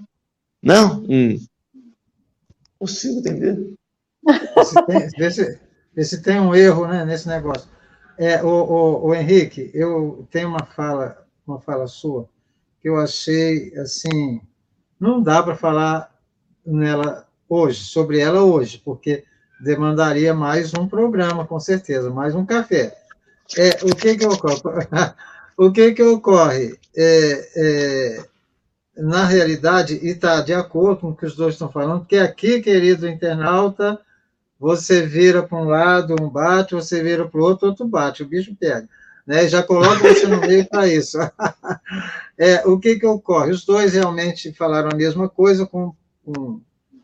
[0.62, 1.04] Não?
[1.10, 1.40] Hum.
[2.78, 3.74] Consigo entender.
[5.18, 5.60] Vê se,
[5.96, 7.68] vê se tem um erro né, nesse negócio.
[8.18, 12.30] É, o, o, o, Henrique, eu tenho uma fala, uma fala sua
[12.82, 14.42] que eu achei assim,
[15.00, 16.14] não dá para falar
[16.66, 19.24] nela hoje, sobre ela hoje, porque
[19.60, 22.98] demandaria mais um programa, com certeza, mais um café.
[23.58, 24.32] É, o que que eu
[25.60, 26.80] o que, que ocorre?
[26.96, 28.26] É, é,
[28.96, 32.62] na realidade, e está de acordo com o que os dois estão falando, que aqui,
[32.62, 34.00] querido internauta,
[34.58, 38.28] você vira para um lado, um bate, você vira para o outro, outro bate, o
[38.28, 38.88] bicho pega.
[39.28, 39.50] Né?
[39.50, 41.18] Já coloca você no meio para isso.
[42.40, 43.52] é, o que, que ocorre?
[43.52, 45.94] Os dois realmente falaram a mesma coisa, com,
[46.24, 46.62] com,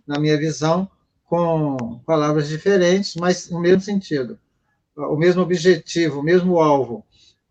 [0.08, 0.90] na minha visão,
[1.26, 4.40] com palavras diferentes, mas no mesmo sentido,
[4.96, 7.06] o mesmo objetivo, o mesmo alvo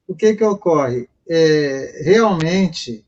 [0.07, 1.09] o que que ocorre?
[1.29, 3.05] É, realmente,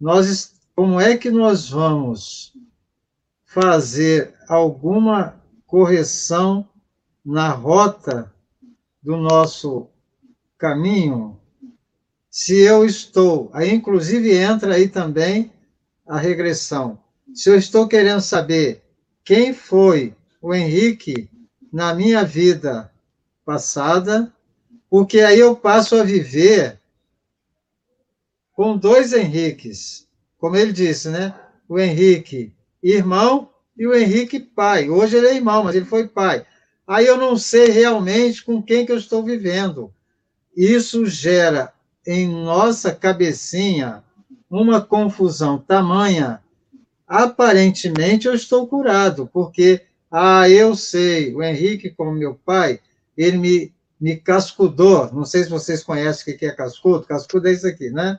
[0.00, 2.52] nós, como é que nós vamos
[3.44, 6.68] fazer alguma correção
[7.24, 8.32] na rota
[9.02, 9.88] do nosso
[10.56, 11.38] caminho,
[12.30, 15.52] se eu estou, aí inclusive entra aí também
[16.06, 16.98] a regressão.
[17.34, 18.82] Se eu estou querendo saber
[19.24, 21.28] quem foi o Henrique
[21.72, 22.90] na minha vida
[23.44, 24.32] passada,
[24.90, 26.80] porque aí eu passo a viver
[28.52, 30.06] com dois Henriques,
[30.38, 31.34] como ele disse, né?
[31.68, 34.88] O Henrique irmão e o Henrique pai.
[34.90, 36.44] Hoje ele é irmão, mas ele foi pai.
[36.86, 39.92] Aí eu não sei realmente com quem que eu estou vivendo.
[40.56, 41.72] Isso gera
[42.06, 44.02] em nossa cabecinha
[44.50, 46.42] uma confusão tamanha.
[47.06, 52.80] Aparentemente eu estou curado, porque ah, eu sei, o Henrique como meu pai,
[53.16, 55.12] ele me me cascudou.
[55.12, 57.04] Não sei se vocês conhecem o que é cascudo.
[57.04, 58.18] Cascudo é isso aqui, né?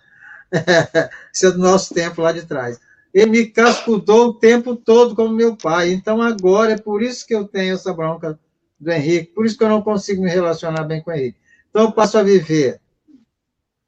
[1.33, 2.79] isso é do nosso tempo lá de trás.
[3.13, 5.91] Ele me cascudou o tempo todo como meu pai.
[5.91, 8.39] Então, agora, é por isso que eu tenho essa bronca
[8.79, 11.37] do Henrique, por isso que eu não consigo me relacionar bem com o Henrique.
[11.69, 12.79] Então, eu passo a viver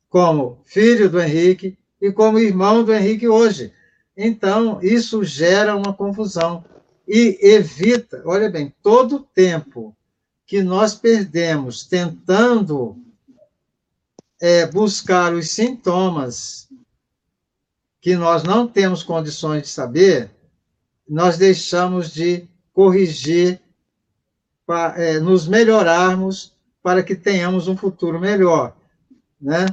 [0.10, 3.72] como filho do Henrique e como irmão do Henrique hoje.
[4.18, 6.66] Então, isso gera uma confusão
[7.08, 9.96] e evita, olha bem, todo tempo
[10.52, 12.98] que nós perdemos tentando
[14.38, 16.68] é, buscar os sintomas
[18.02, 20.30] que nós não temos condições de saber,
[21.08, 23.62] nós deixamos de corrigir,
[24.66, 26.52] para, é, nos melhorarmos
[26.84, 28.76] para que tenhamos um futuro melhor,
[29.40, 29.68] né?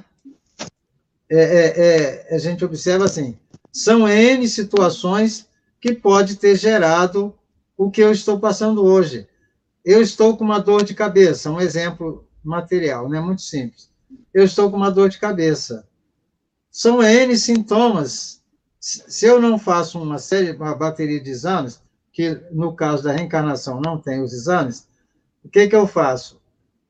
[1.28, 3.36] É, é, é a gente observa assim,
[3.72, 5.48] são N situações
[5.80, 7.34] que pode ter gerado
[7.76, 9.27] o que eu estou passando hoje.
[9.88, 13.22] Eu estou com uma dor de cabeça, um exemplo material, né?
[13.22, 13.90] Muito simples.
[14.34, 15.88] Eu estou com uma dor de cabeça.
[16.70, 18.42] São N sintomas.
[18.78, 21.80] Se eu não faço uma série, uma bateria de exames,
[22.12, 24.86] que no caso da reencarnação não tem os exames,
[25.42, 26.38] o que, que eu faço?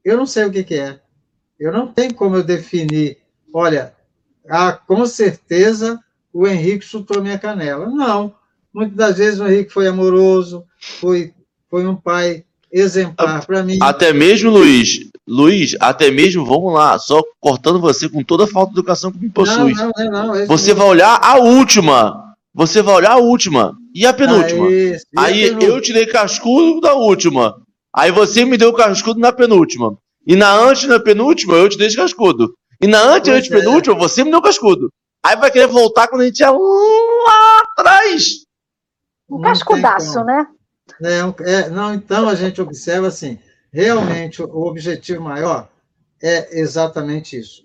[0.05, 1.01] Eu não sei o que, que é.
[1.57, 3.19] Eu não tenho como eu definir,
[3.55, 3.95] olha,
[4.51, 7.89] ah, com certeza o Henrique chutou minha canela.
[7.89, 8.35] Não.
[8.75, 11.33] Muitas das vezes o Henrique foi amoroso, foi,
[11.71, 13.79] foi um pai exemplar para mim.
[13.81, 18.73] Até mesmo, Luiz, Luiz, até mesmo, vamos lá, só cortando você com toda a falta
[18.73, 19.75] de educação que me possui.
[19.75, 22.35] Não, não, não, é você vai olhar a última.
[22.55, 23.77] Você vai olhar a última.
[23.95, 24.67] E a penúltima?
[24.67, 25.73] Ah, e Aí a penúltima?
[25.73, 27.61] eu tirei cascudo da última.
[27.95, 29.97] Aí você me deu cascudo na penúltima.
[30.27, 32.55] E na antes na penúltima, eu te dei cascudo.
[32.81, 33.55] E na antes, antes é.
[33.59, 34.91] penúltima, você me deu cascudo.
[35.25, 38.45] Aí vai querer voltar quando a gente é lá atrás.
[39.29, 40.47] Um cascudaço, né?
[41.03, 43.39] É, é, não, então a gente observa assim,
[43.73, 45.71] realmente o objetivo maior
[46.21, 47.65] é exatamente isso,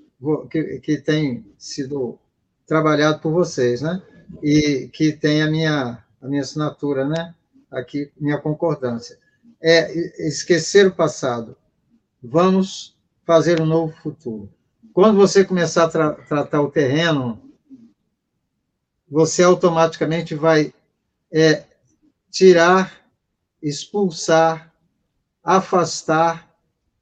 [0.52, 2.20] que, que tem sido
[2.68, 4.02] trabalhado por vocês, né?
[4.42, 7.34] E que tem a minha, a minha assinatura, né?
[7.72, 9.18] Aqui, minha concordância.
[9.62, 9.92] É
[10.28, 11.56] esquecer o passado.
[12.22, 14.50] Vamos fazer um novo futuro.
[14.94, 17.42] Quando você começar a tra tratar o terreno,
[19.10, 20.74] você automaticamente vai
[21.32, 21.64] é,
[22.30, 23.03] tirar
[23.64, 24.74] expulsar,
[25.42, 26.54] afastar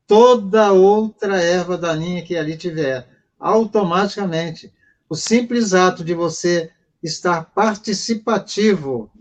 [0.06, 3.08] toda outra erva daninha que ali tiver,
[3.40, 4.72] automaticamente.
[5.10, 9.12] O simples ato de você estar participativo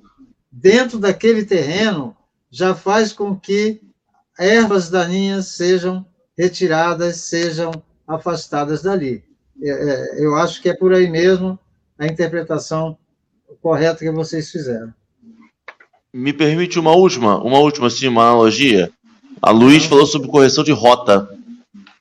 [0.53, 2.15] dentro daquele terreno
[2.51, 3.81] já faz com que
[4.39, 6.05] ervas daninhas sejam
[6.37, 7.71] retiradas, sejam
[8.07, 9.25] afastadas dali.
[9.63, 11.59] É, é, eu acho que é por aí mesmo
[11.99, 12.99] a interpretação
[13.61, 14.93] correta que vocês fizeram.
[16.13, 18.93] Me permite uma última, uma última, sim, uma analogia.
[19.41, 21.29] A Luiz falou sobre correção de rota.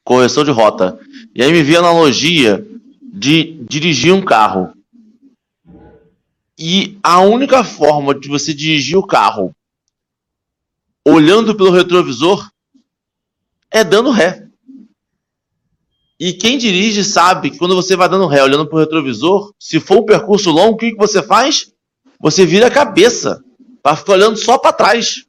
[0.04, 1.00] Correção de rota.
[1.36, 2.66] E aí me veio a analogia
[3.02, 4.74] de dirigir um carro.
[6.58, 9.56] E a única forma de você dirigir o carro
[11.08, 12.50] olhando pelo retrovisor
[13.72, 14.48] é dando ré.
[16.20, 20.00] E quem dirige sabe que quando você vai dando ré olhando pelo retrovisor, se for
[20.00, 21.72] um percurso longo, o que, que você faz?
[22.20, 23.42] Você vira a cabeça
[23.82, 25.26] para ficar olhando só para trás.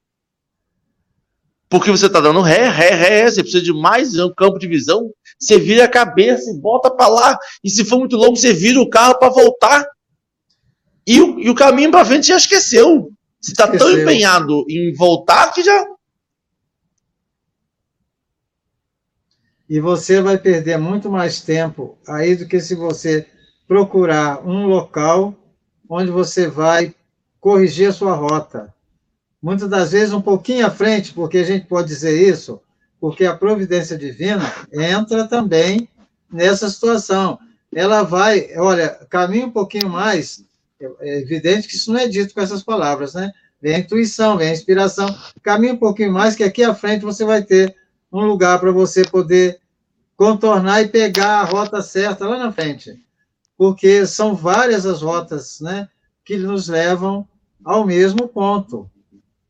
[1.68, 5.11] Porque você está dando ré, ré, ré, você precisa de mais um campo de visão.
[5.38, 7.38] Você vira a cabeça e bota para lá.
[7.62, 9.86] E se for muito longo, você vira o carro para voltar.
[11.07, 13.12] E o, e o caminho para frente já esqueceu.
[13.40, 15.86] Você está tão empenhado em voltar que já.
[19.68, 23.24] E você vai perder muito mais tempo aí do que se você
[23.68, 25.32] procurar um local
[25.88, 26.92] onde você vai
[27.41, 28.72] corrigir a sua rota.
[29.43, 32.61] Muitas das vezes um pouquinho à frente, porque a gente pode dizer isso,
[33.01, 35.88] porque a providência divina entra também
[36.30, 37.38] nessa situação.
[37.74, 40.45] Ela vai, olha, caminha um pouquinho mais,
[41.01, 43.32] é evidente que isso não é dito com essas palavras, né?
[43.62, 47.24] Vem a intuição, vem a inspiração, caminha um pouquinho mais, que aqui à frente você
[47.24, 47.74] vai ter
[48.12, 49.61] um lugar para você poder
[50.16, 53.03] contornar e pegar a rota certa lá na frente.
[53.57, 55.88] Porque são várias as rotas, né?
[56.24, 57.26] Que nos levam
[57.64, 58.90] ao mesmo ponto.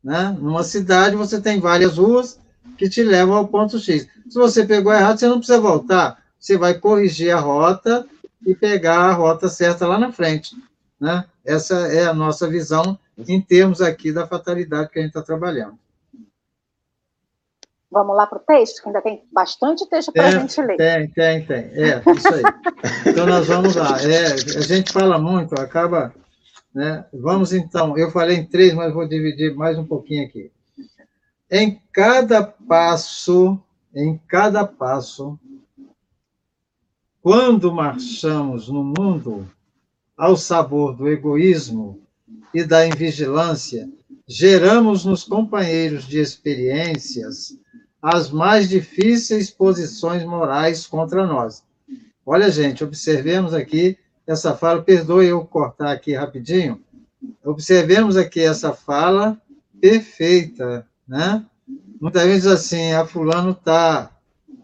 [0.03, 0.37] Né?
[0.41, 2.39] Numa cidade, você tem várias ruas
[2.77, 4.09] que te levam ao ponto X.
[4.29, 6.23] Se você pegou errado, você não precisa voltar.
[6.39, 8.07] Você vai corrigir a rota
[8.47, 10.57] e pegar a rota certa lá na frente.
[10.99, 11.25] Né?
[11.45, 12.99] Essa é a nossa visão
[13.29, 15.79] em termos aqui da fatalidade que a gente está trabalhando.
[17.91, 20.77] Vamos lá para o texto, que ainda tem bastante texto para a gente ler.
[20.77, 21.57] Tem, tem, tem.
[21.75, 22.43] É, isso aí.
[23.05, 24.01] então, nós vamos lá.
[24.01, 26.15] É, a gente fala muito, acaba
[26.75, 27.05] né?
[27.13, 30.51] Vamos então, eu falei em três, mas vou dividir mais um pouquinho aqui.
[31.51, 33.61] Em cada passo,
[33.95, 35.39] em cada passo,
[37.21, 39.51] quando marchamos no mundo
[40.17, 42.01] ao sabor do egoísmo
[42.55, 43.91] e da invigilância,
[44.27, 47.59] geramos nos companheiros de experiências
[48.01, 51.63] as mais difíceis posições morais contra nós.
[52.25, 53.99] Olha, gente, observemos aqui
[54.31, 56.81] essa fala, perdoe eu cortar aqui rapidinho,
[57.45, 59.37] observemos aqui essa fala
[59.81, 61.45] perfeita, né?
[62.01, 64.11] Muitas vezes assim, a fulano está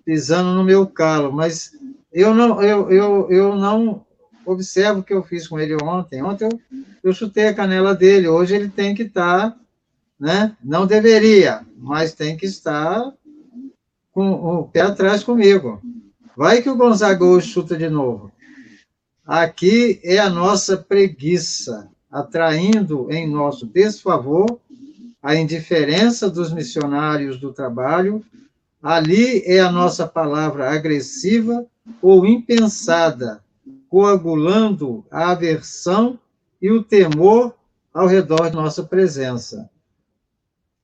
[0.04, 1.72] pisando no meu calo, mas
[2.12, 4.06] eu não, eu, eu, eu não
[4.44, 6.22] observo o que eu fiz com ele ontem.
[6.22, 6.60] Ontem eu,
[7.02, 9.56] eu chutei a canela dele, hoje ele tem que estar, tá,
[10.18, 10.56] né?
[10.62, 13.12] Não deveria, mas tem que estar
[14.12, 15.82] com o pé atrás comigo.
[16.36, 18.30] Vai que o Gonzaga chuta de novo.
[19.26, 24.60] Aqui é a nossa preguiça, atraindo em nosso desfavor
[25.20, 28.24] a indiferença dos missionários do trabalho.
[28.80, 31.66] Ali é a nossa palavra agressiva
[32.00, 33.42] ou impensada,
[33.88, 36.16] coagulando a aversão
[36.62, 37.52] e o temor
[37.92, 39.68] ao redor de nossa presença.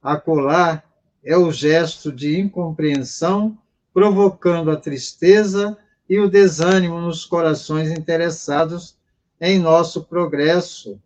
[0.03, 0.83] Acolá
[1.23, 3.57] é o gesto de incompreensão
[3.95, 5.79] provocando a tristeza
[6.13, 8.99] e o desânimo nos corações interessados
[9.41, 11.01] em nosso progresso.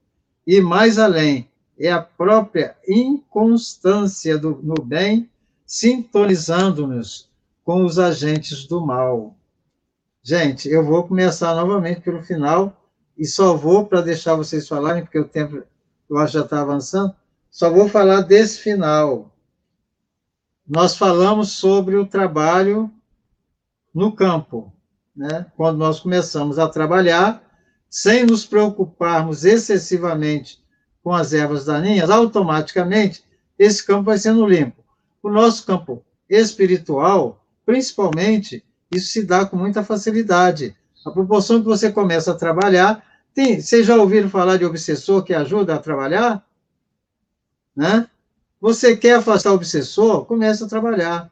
[0.45, 1.49] E mais além,
[1.79, 5.31] é a própria inconstância do, no bem
[5.65, 7.31] sintonizando-nos
[7.63, 9.37] com os agentes do mal.
[10.25, 12.77] Gente, eu vou começar novamente pelo final
[13.17, 15.63] e só vou para deixar vocês falarem, porque o tempo
[16.11, 17.15] eu acho já está avançando,
[17.49, 19.31] só vou falar desse final.
[20.67, 22.91] Nós falamos sobre o trabalho
[23.95, 24.73] no campo,
[25.17, 25.47] né?
[25.57, 27.43] Quando nós começamos a trabalhar,
[27.89, 30.63] sem nos preocuparmos excessivamente
[31.03, 33.25] com as ervas daninhas, automaticamente
[33.59, 34.85] esse campo vai sendo limpo.
[35.23, 40.77] O nosso campo espiritual, principalmente, isso se dá com muita facilidade.
[41.05, 43.03] A proporção que você começa a trabalhar,
[43.33, 46.45] tem, vocês já ouviram falar de obsessor que ajuda a trabalhar?
[47.75, 48.09] Né?
[48.61, 50.25] Você quer afastar o obsessor?
[50.25, 51.31] Começa a trabalhar.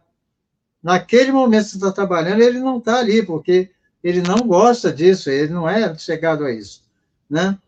[0.83, 3.71] Naquele momento que você está trabalhando, ele não está ali, porque
[4.05, 6.83] ele não gosta disso, ele não é chegado a isso.
[7.29, 7.59] Né?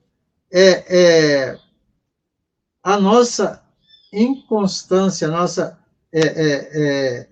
[0.53, 0.85] É,
[1.51, 1.59] é
[2.83, 3.65] a nossa
[4.13, 5.79] inconstância, a nossa
[6.13, 7.29] é, é, é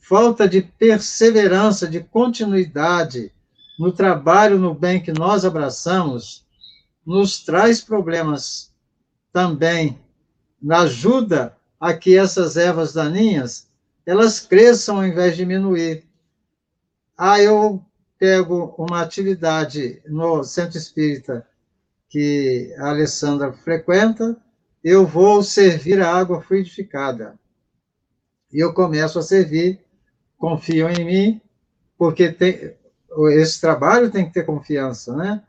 [0.00, 3.32] falta de perseverança, de continuidade
[3.78, 6.46] no trabalho, no bem que nós abraçamos,
[7.04, 8.72] nos traz problemas
[9.32, 9.98] também,
[10.70, 13.68] ajuda a que essas ervas daninhas
[14.06, 16.04] elas cresçam ao invés de diminuir.
[17.16, 17.84] Ah, eu
[18.18, 21.46] pego uma atividade no centro espírita
[22.08, 24.36] que a Alessandra frequenta,
[24.82, 27.38] eu vou servir a água fluidificada.
[28.52, 29.80] E eu começo a servir
[30.38, 31.40] confiam em mim,
[31.98, 32.72] porque tem,
[33.32, 35.42] esse trabalho tem que ter confiança, né?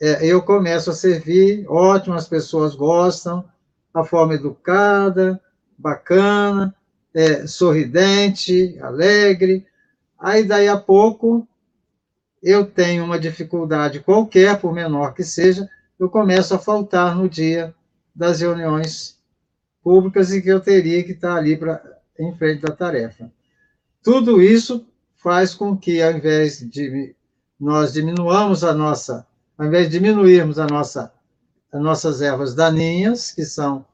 [0.00, 3.44] É, eu começo a servir, ótimo, as pessoas gostam,
[3.92, 5.40] a forma educada,
[5.76, 6.74] bacana,
[7.12, 9.66] é, sorridente, alegre.
[10.18, 11.46] Aí, daí a pouco,
[12.44, 15.66] eu tenho uma dificuldade qualquer, por menor que seja,
[15.98, 17.74] eu começo a faltar no dia
[18.14, 19.18] das reuniões
[19.82, 21.82] públicas e que eu teria que estar ali pra,
[22.18, 23.32] em frente da tarefa.
[24.02, 24.86] Tudo isso
[25.16, 27.16] faz com que, ao invés de
[27.58, 29.26] nós diminuamos a nossa,
[29.56, 31.10] ao invés de diminuirmos a nossa,
[31.72, 33.86] as nossas ervas daninhas, que são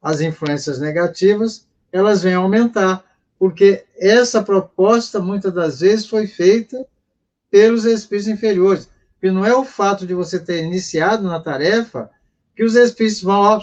[0.00, 3.04] as influências negativas, elas venham aumentar,
[3.36, 6.86] porque essa proposta, muitas das vezes, foi feita
[7.50, 8.88] pelos espíritos inferiores.
[9.22, 12.10] E não é o fato de você ter iniciado na tarefa
[12.54, 13.60] que os espíritos vão.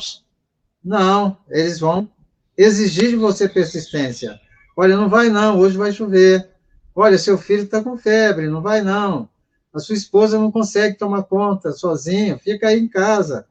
[0.83, 2.09] Não, eles vão
[2.57, 4.39] exigir de você persistência.
[4.75, 6.49] Olha, não vai não, hoje vai chover.
[6.95, 9.29] Olha, seu filho está com febre, não vai não.
[9.73, 13.45] A sua esposa não consegue tomar conta sozinha, fica aí em casa.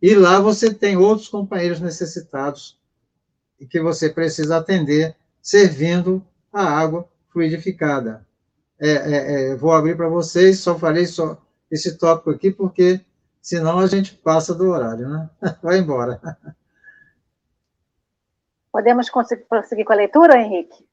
[0.00, 2.78] E lá você tem outros companheiros necessitados
[3.60, 8.26] e que você precisa atender, servindo a água fluidificada.
[8.80, 11.36] É, é, é, vou abrir para vocês, só falei só
[11.70, 13.00] esse tópico aqui, porque
[13.42, 15.28] senão a gente passa do horário, né?
[15.62, 16.20] Vai embora.
[18.72, 19.10] Podemos
[19.48, 20.86] prosseguir com a leitura, Henrique?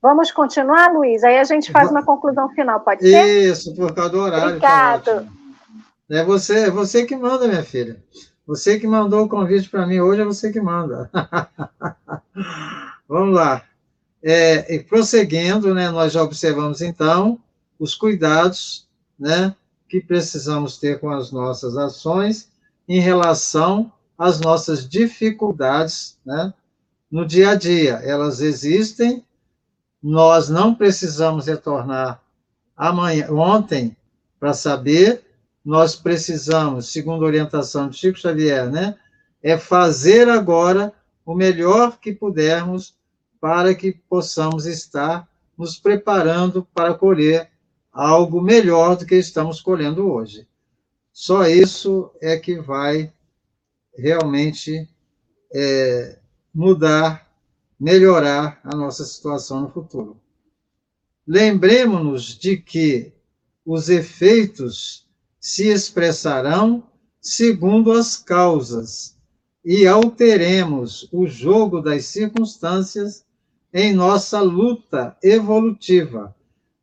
[0.00, 1.24] Vamos continuar, Luiz?
[1.24, 3.50] Aí a gente faz uma conclusão final, pode ser?
[3.50, 4.60] Isso, por causa do horário.
[4.60, 5.28] Tá Obrigado.
[6.10, 8.02] é você, é você que manda, minha filha.
[8.46, 11.10] Você que mandou o convite para mim hoje, é você que manda.
[13.08, 13.62] Vamos lá.
[14.26, 17.38] É, prosseguindo, né, nós já observamos, então,
[17.78, 19.54] os cuidados né,
[19.88, 22.48] que precisamos ter com as nossas ações
[22.88, 26.52] em relação as nossas dificuldades né,
[27.10, 27.94] no dia a dia.
[28.04, 29.24] Elas existem,
[30.02, 32.20] nós não precisamos retornar
[32.76, 33.96] amanhã, ontem
[34.38, 35.24] para saber,
[35.64, 38.96] nós precisamos, segundo a orientação de Chico Xavier, né,
[39.42, 40.92] é fazer agora
[41.24, 42.94] o melhor que pudermos
[43.44, 47.50] para que possamos estar nos preparando para colher
[47.92, 50.48] algo melhor do que estamos colhendo hoje.
[51.12, 53.12] Só isso é que vai
[53.94, 54.88] realmente
[55.52, 56.18] é,
[56.54, 57.30] mudar,
[57.78, 60.18] melhorar a nossa situação no futuro.
[61.26, 63.12] Lembremos-nos de que
[63.62, 65.06] os efeitos
[65.38, 66.82] se expressarão
[67.20, 69.18] segundo as causas
[69.62, 73.23] e alteremos o jogo das circunstâncias
[73.74, 76.32] em nossa luta evolutiva,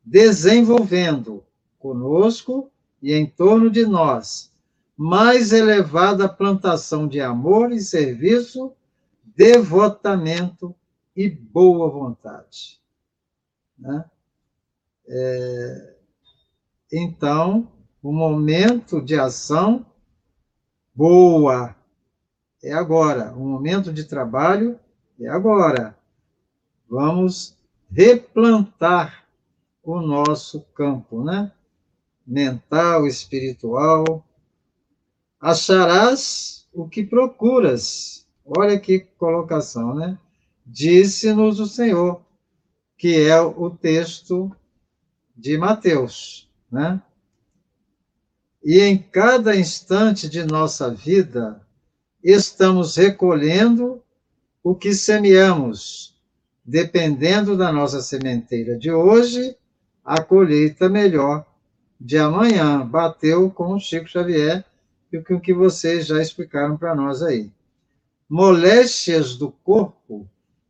[0.04, 1.42] desenvolvendo
[1.78, 2.70] conosco
[3.02, 4.52] e em torno de nós
[4.94, 8.74] mais elevada plantação de amor e serviço,
[9.34, 10.76] devotamento
[11.16, 12.78] e boa vontade.
[13.78, 14.04] Né?
[15.08, 15.94] É,
[16.92, 17.72] então,
[18.02, 19.86] o momento de ação
[20.94, 21.74] boa
[22.62, 24.78] é agora, o momento de trabalho
[25.18, 25.96] é agora.
[26.92, 27.56] Vamos
[27.90, 29.26] replantar
[29.82, 31.50] o nosso campo, né?
[32.26, 34.22] Mental, espiritual.
[35.40, 38.26] Acharás o que procuras.
[38.44, 40.18] Olha que colocação, né?
[40.66, 42.20] Disse-nos o Senhor,
[42.98, 44.54] que é o texto
[45.34, 47.00] de Mateus, né?
[48.62, 51.66] E em cada instante de nossa vida,
[52.22, 54.04] estamos recolhendo
[54.62, 56.11] o que semeamos,
[56.64, 59.56] dependendo da nossa sementeira de hoje,
[60.04, 61.46] a colheita melhor
[62.00, 62.86] de amanhã.
[62.86, 64.64] Bateu com o Chico Xavier
[65.12, 67.50] e o que vocês já explicaram para nós aí.
[68.28, 70.28] Moléstias do corpo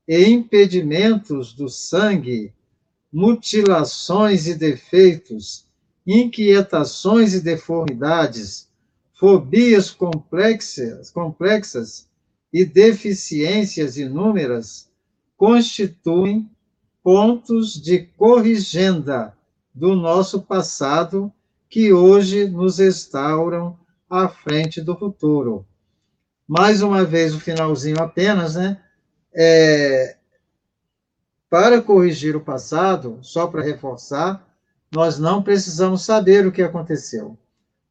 [0.08, 2.52] e impedimentos do sangue,
[3.12, 5.66] mutilações e defeitos,
[6.06, 8.68] inquietações e deformidades,
[9.14, 12.08] fobias complexas, complexas
[12.52, 14.90] e deficiências inúmeras
[15.42, 16.48] constituem
[17.02, 19.36] pontos de corrigenda
[19.74, 21.32] do nosso passado
[21.68, 23.76] que hoje nos restauram
[24.08, 25.66] à frente do futuro.
[26.46, 28.80] Mais uma vez, o finalzinho apenas, né?
[29.34, 30.16] É,
[31.50, 34.48] para corrigir o passado, só para reforçar,
[34.94, 37.36] nós não precisamos saber o que aconteceu.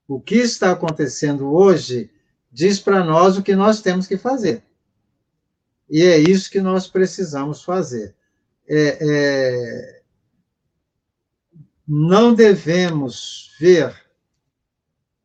[0.07, 2.09] O que está acontecendo hoje
[2.49, 4.63] diz para nós o que nós temos que fazer.
[5.91, 8.15] E é isso que nós precisamos fazer.
[8.65, 10.01] É, é,
[11.85, 13.93] não devemos ver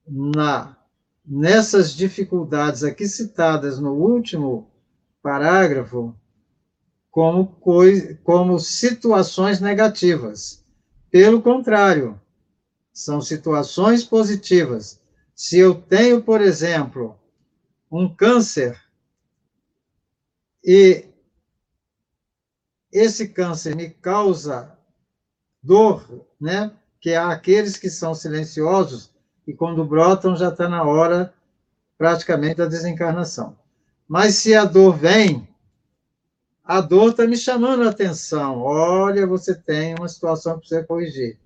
[0.05, 0.77] na,
[1.25, 4.69] nessas dificuldades aqui citadas no último
[5.23, 6.13] parágrafo
[7.13, 7.57] como,
[8.25, 10.65] como situações negativas.
[11.13, 12.21] Pelo contrário,
[12.93, 15.01] são situações positivas.
[15.33, 17.17] Se eu tenho, por exemplo,
[17.89, 18.86] um câncer
[20.67, 21.05] e
[22.93, 24.77] esse câncer me causa
[25.63, 26.73] dor, né?
[27.01, 29.15] Que há aqueles que são silenciosos
[29.47, 31.33] e quando brotam já está na hora
[31.97, 33.57] praticamente da desencarnação.
[34.09, 35.49] Mas se a dor vem,
[36.65, 38.59] a dor está me chamando a atenção.
[38.59, 41.39] Olha, você tem uma situação que precisa corrigir.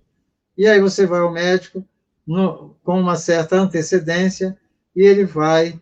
[0.56, 1.84] E aí você vai ao médico
[2.26, 4.56] no, com uma certa antecedência
[4.94, 5.80] e ele vai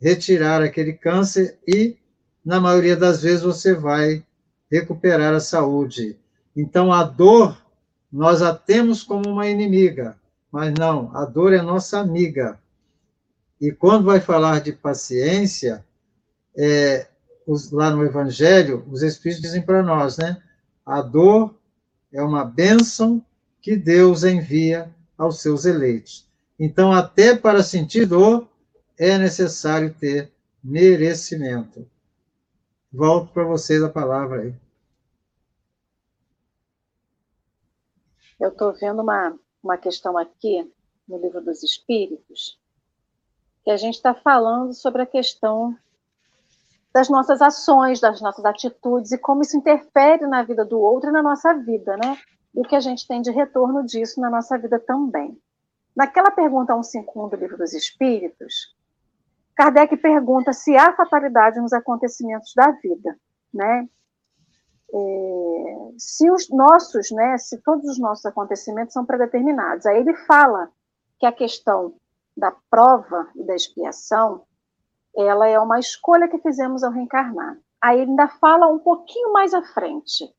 [0.00, 1.96] retirar aquele câncer e,
[2.48, 4.24] na maioria das vezes, você vai
[4.72, 6.16] recuperar a saúde.
[6.56, 7.62] Então, a dor,
[8.10, 10.16] nós a temos como uma inimiga,
[10.50, 12.58] mas não, a dor é nossa amiga.
[13.60, 15.84] E quando vai falar de paciência,
[16.56, 17.08] é,
[17.46, 20.42] os, lá no Evangelho, os Espíritos dizem para nós, né?
[20.86, 21.54] A dor
[22.10, 23.22] é uma bênção
[23.60, 26.26] que Deus envia aos seus eleitos.
[26.58, 28.48] Então, até para sentir dor,
[28.98, 30.32] é necessário ter
[30.64, 31.86] merecimento.
[32.90, 34.54] Volto para vocês a palavra aí.
[38.40, 40.72] Eu estou vendo uma, uma questão aqui
[41.06, 42.58] no Livro dos Espíritos,
[43.62, 45.76] que a gente está falando sobre a questão
[46.92, 51.12] das nossas ações, das nossas atitudes e como isso interfere na vida do outro e
[51.12, 52.18] na nossa vida, né?
[52.54, 55.38] E o que a gente tem de retorno disso na nossa vida também.
[55.94, 58.74] Naquela pergunta 151 do Livro dos Espíritos,
[59.58, 63.18] Kardec pergunta se há fatalidade nos acontecimentos da vida,
[63.52, 63.88] né?
[64.94, 69.84] É, se os nossos, né, se todos os nossos acontecimentos são predeterminados.
[69.84, 70.70] Aí ele fala
[71.18, 71.96] que a questão
[72.36, 74.44] da prova e da expiação
[75.16, 77.58] ela é uma escolha que fizemos ao reencarnar.
[77.82, 80.32] Aí ele ainda fala um pouquinho mais à frente.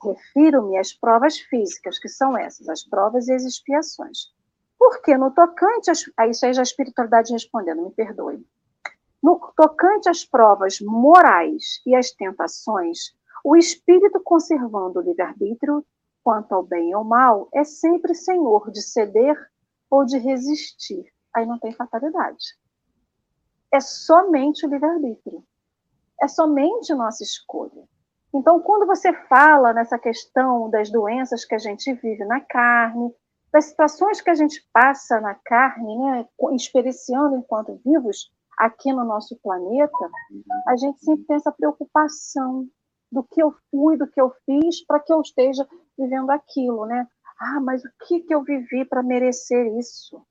[0.00, 4.35] Refiro-me às provas físicas, que são essas, as provas e as expiações.
[4.78, 8.46] Porque no tocante, aí isso aí já a espiritualidade respondendo, me perdoe.
[9.22, 13.14] No tocante às provas morais e às tentações,
[13.44, 15.84] o espírito conservando o livre-arbítrio
[16.22, 19.36] quanto ao bem ou mal é sempre senhor de ceder
[19.90, 21.04] ou de resistir.
[21.34, 22.56] Aí não tem fatalidade
[23.72, 25.44] é somente o livre-arbítrio.
[26.20, 27.84] É somente nossa escolha.
[28.34, 33.14] Então, quando você fala nessa questão das doenças que a gente vive na carne,
[33.56, 39.36] das situações que a gente passa na carne, né, experienciando enquanto vivos aqui no nosso
[39.42, 40.10] planeta,
[40.66, 42.66] a gente sempre tem essa preocupação
[43.10, 45.66] do que eu fui, do que eu fiz, para que eu esteja
[45.98, 47.06] vivendo aquilo, né?
[47.38, 50.22] Ah, mas o que, que eu vivi para merecer isso?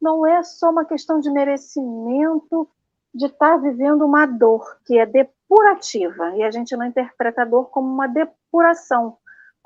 [0.00, 2.68] não é só uma questão de merecimento
[3.14, 7.70] de estar vivendo uma dor que é depurativa, e a gente não interpreta a dor
[7.70, 9.18] como uma depuração.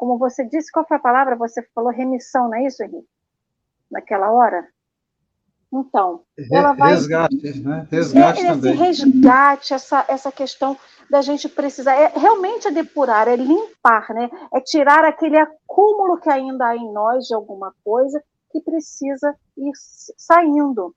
[0.02, 1.36] Como você disse, qual foi a palavra?
[1.36, 3.06] Você falou remissão, não é isso, Henrique?
[3.88, 4.66] Naquela hora?
[5.72, 6.90] Então, ela vai.
[6.94, 7.86] Resgate, né?
[7.88, 8.72] Resgate é, também.
[8.72, 10.76] Esse resgate, essa, essa questão
[11.08, 11.94] da gente precisar.
[11.94, 14.28] É, realmente é depurar, é limpar, né?
[14.52, 19.70] É tirar aquele acúmulo que ainda há em nós de alguma coisa que precisa ir
[20.18, 20.96] saindo.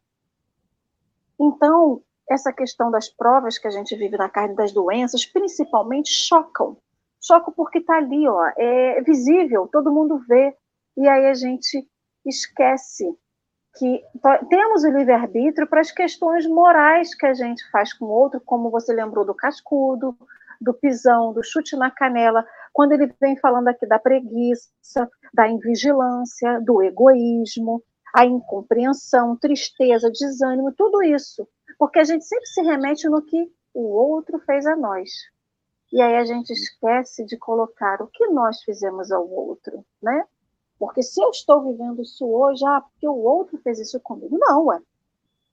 [1.39, 6.76] Então, essa questão das provas que a gente vive na carne das doenças, principalmente, chocam.
[7.26, 10.55] Chocam porque está ali, ó, é visível, todo mundo vê.
[10.97, 11.88] E aí a gente
[12.26, 13.05] esquece
[13.78, 14.03] que
[14.49, 18.69] temos o livre-arbítrio para as questões morais que a gente faz com o outro, como
[18.69, 20.15] você lembrou do cascudo,
[20.61, 26.61] do pisão, do chute na canela, quando ele vem falando aqui da preguiça, da invigilância,
[26.61, 31.47] do egoísmo, a incompreensão, tristeza, desânimo, tudo isso.
[31.78, 35.09] Porque a gente sempre se remete no que o outro fez a nós.
[35.95, 40.25] E aí a gente esquece de colocar o que nós fizemos ao outro, né?
[40.77, 44.37] Porque se eu estou vivendo isso hoje, ah, porque o outro fez isso comigo.
[44.37, 44.81] Não, ué.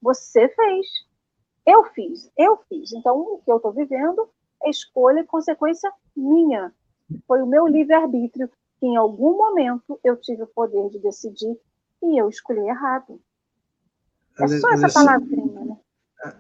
[0.03, 0.87] Você fez.
[1.65, 2.29] Eu fiz.
[2.37, 2.93] Eu fiz.
[2.93, 4.29] Então, o que eu estou vivendo
[4.65, 6.75] é escolha e consequência minha.
[7.29, 11.57] Foi o meu livre-arbítrio que em algum momento eu tive o poder de decidir
[12.03, 13.21] e eu escolhi errado.
[14.41, 15.77] É só essa palavrinha, né?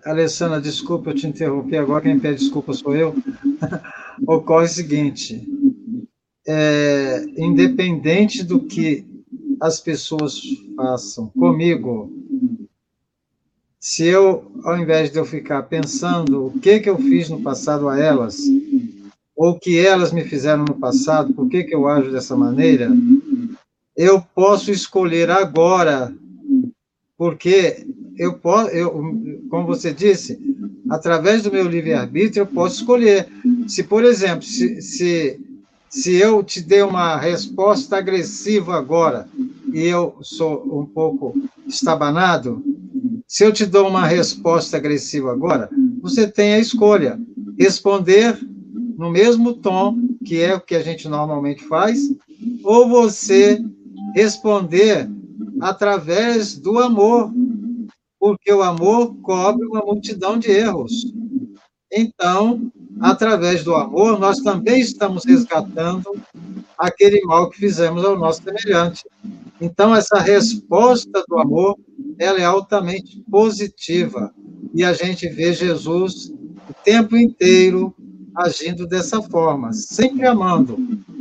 [0.04, 3.14] Alessandra, desculpa eu te interromper agora, quem pede desculpa sou eu.
[4.26, 5.46] Ocorre o seguinte:
[6.46, 9.04] é, independente do que
[9.60, 10.40] as pessoas
[10.76, 12.10] façam comigo,
[13.78, 17.88] se eu, ao invés de eu ficar pensando o que, que eu fiz no passado
[17.88, 18.38] a elas,
[19.36, 22.90] ou o que elas me fizeram no passado, por que, que eu ajo dessa maneira,
[23.96, 26.14] eu posso escolher agora,
[27.16, 28.90] porque eu posso, eu,
[29.50, 30.38] como você disse,
[30.88, 33.28] através do meu livre-arbítrio, eu posso escolher.
[33.66, 35.40] Se, por exemplo, se, se
[35.92, 39.28] se eu te dei uma resposta agressiva agora
[39.74, 41.34] e eu sou um pouco
[41.66, 42.64] estabanado,
[43.28, 45.68] se eu te dou uma resposta agressiva agora,
[46.00, 47.20] você tem a escolha:
[47.58, 48.38] responder
[48.96, 52.08] no mesmo tom, que é o que a gente normalmente faz,
[52.64, 53.62] ou você
[54.14, 55.10] responder
[55.60, 57.30] através do amor,
[58.18, 61.12] porque o amor cobre uma multidão de erros.
[61.92, 66.14] Então, através do amor, nós também estamos resgatando
[66.78, 69.04] aquele mal que fizemos ao nosso semelhante.
[69.60, 71.76] Então, essa resposta do amor,
[72.16, 74.32] ela é altamente positiva.
[74.72, 76.32] E a gente vê Jesus
[76.70, 77.92] o tempo inteiro
[78.36, 80.78] agindo dessa forma, sempre amando.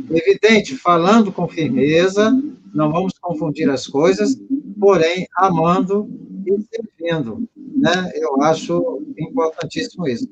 [0.08, 2.32] Evidente, falando com firmeza,
[2.72, 4.40] não vamos confundir as coisas,
[4.78, 6.08] porém, amando
[6.46, 7.48] e servindo.
[7.56, 8.12] Né?
[8.14, 10.28] Eu acho importantíssimo isso.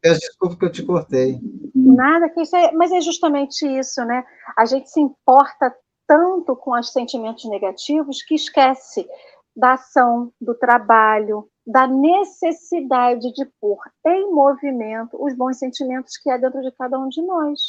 [0.00, 1.40] Peço desculpa que eu te cortei.
[1.74, 4.24] Nada, que isso é, mas é justamente isso, né?
[4.56, 5.74] A gente se importa
[6.06, 9.06] tanto com os sentimentos negativos que esquece
[9.56, 16.36] da ação, do trabalho, da necessidade de pôr em movimento os bons sentimentos que há
[16.36, 17.60] dentro de cada um de nós.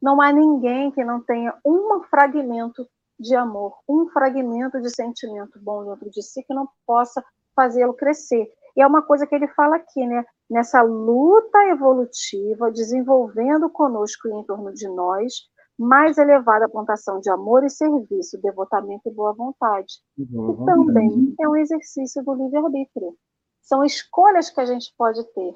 [0.00, 2.86] Não há ninguém que não tenha um fragmento
[3.20, 7.24] de amor, um fragmento de sentimento bom dentro de si que não possa
[7.54, 8.50] fazê-lo crescer.
[8.76, 10.24] E é uma coisa que ele fala aqui, né?
[10.52, 15.32] Nessa luta evolutiva, desenvolvendo conosco e em torno de nós,
[15.78, 19.94] mais elevada plantação de amor e serviço, devotamento e boa vontade.
[20.14, 20.78] Boa vontade.
[20.78, 23.16] E também é um exercício do livre-arbítrio.
[23.62, 25.54] São escolhas que a gente pode ter.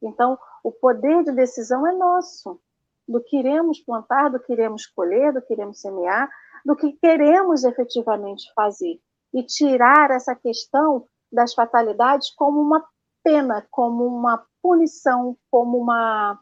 [0.00, 2.58] Então, o poder de decisão é nosso.
[3.06, 6.26] Do que iremos plantar, do que iremos colher, do que iremos semear,
[6.64, 8.98] do que queremos efetivamente fazer.
[9.34, 12.82] E tirar essa questão das fatalidades como uma
[13.28, 16.40] pena, como uma punição, como uma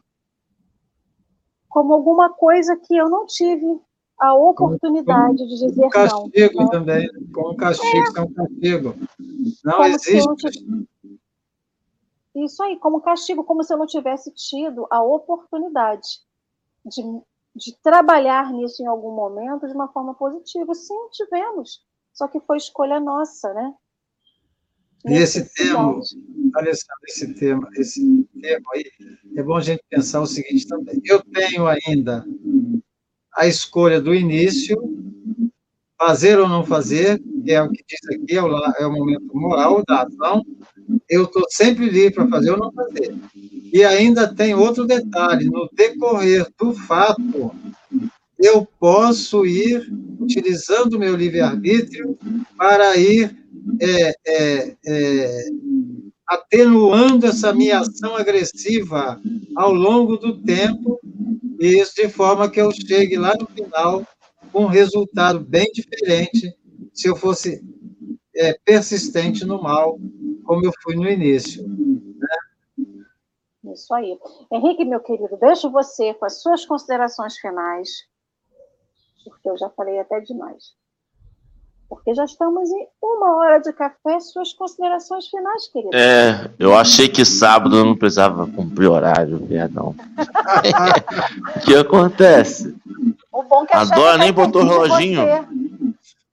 [1.67, 3.79] como alguma coisa que eu não tive
[4.17, 6.69] a oportunidade como, de dizer um castigo não.
[6.69, 8.95] também, como castigo, é, um castigo.
[9.65, 10.87] Não como existe.
[12.33, 16.07] Isso aí, como castigo, como se eu não tivesse tido a oportunidade
[16.85, 17.03] de,
[17.55, 20.73] de trabalhar nisso em algum momento de uma forma positiva.
[20.73, 21.83] Sim, tivemos.
[22.13, 23.75] Só que foi escolha nossa, né?
[25.05, 26.01] E esse termo,
[26.55, 28.85] Alessandro, esse tema, esse termo aí,
[29.35, 30.99] é bom a gente pensar o seguinte também.
[31.05, 32.25] Eu tenho ainda
[33.35, 34.75] a escolha do início,
[35.97, 38.47] fazer ou não fazer, que é o que diz aqui, é o,
[38.79, 40.43] é o momento moral da ação.
[41.09, 43.15] Eu estou sempre livre para fazer ou não fazer.
[43.71, 47.51] E ainda tem outro detalhe: no decorrer do fato,
[48.39, 52.17] eu posso ir utilizando o meu livre-arbítrio
[52.57, 53.35] para ir
[53.79, 55.49] é, é, é,
[56.27, 59.19] atenuando essa minha ação agressiva
[59.55, 60.99] ao longo do tempo,
[61.59, 64.05] e isso de forma que eu chegue lá no final
[64.51, 66.55] com um resultado bem diferente
[66.93, 67.61] se eu fosse
[68.35, 69.99] é, persistente no mal,
[70.43, 71.67] como eu fui no início.
[71.67, 73.73] Né?
[73.73, 74.17] Isso aí.
[74.51, 77.89] Henrique, meu querido, deixo você com as suas considerações finais,
[79.23, 80.75] porque eu já falei até demais.
[81.89, 85.95] Porque já estamos em uma hora de café, suas considerações finais, querido.
[85.95, 89.95] É, eu achei que sábado eu não precisava cumprir horário, perdão.
[91.55, 92.75] o que acontece?
[93.31, 95.21] O bom é que a, a Dora nem botou reloginho.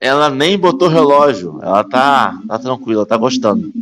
[0.00, 1.60] Ela nem botou relógio.
[1.62, 3.72] Ela tá, tá tranquila, tá gostando.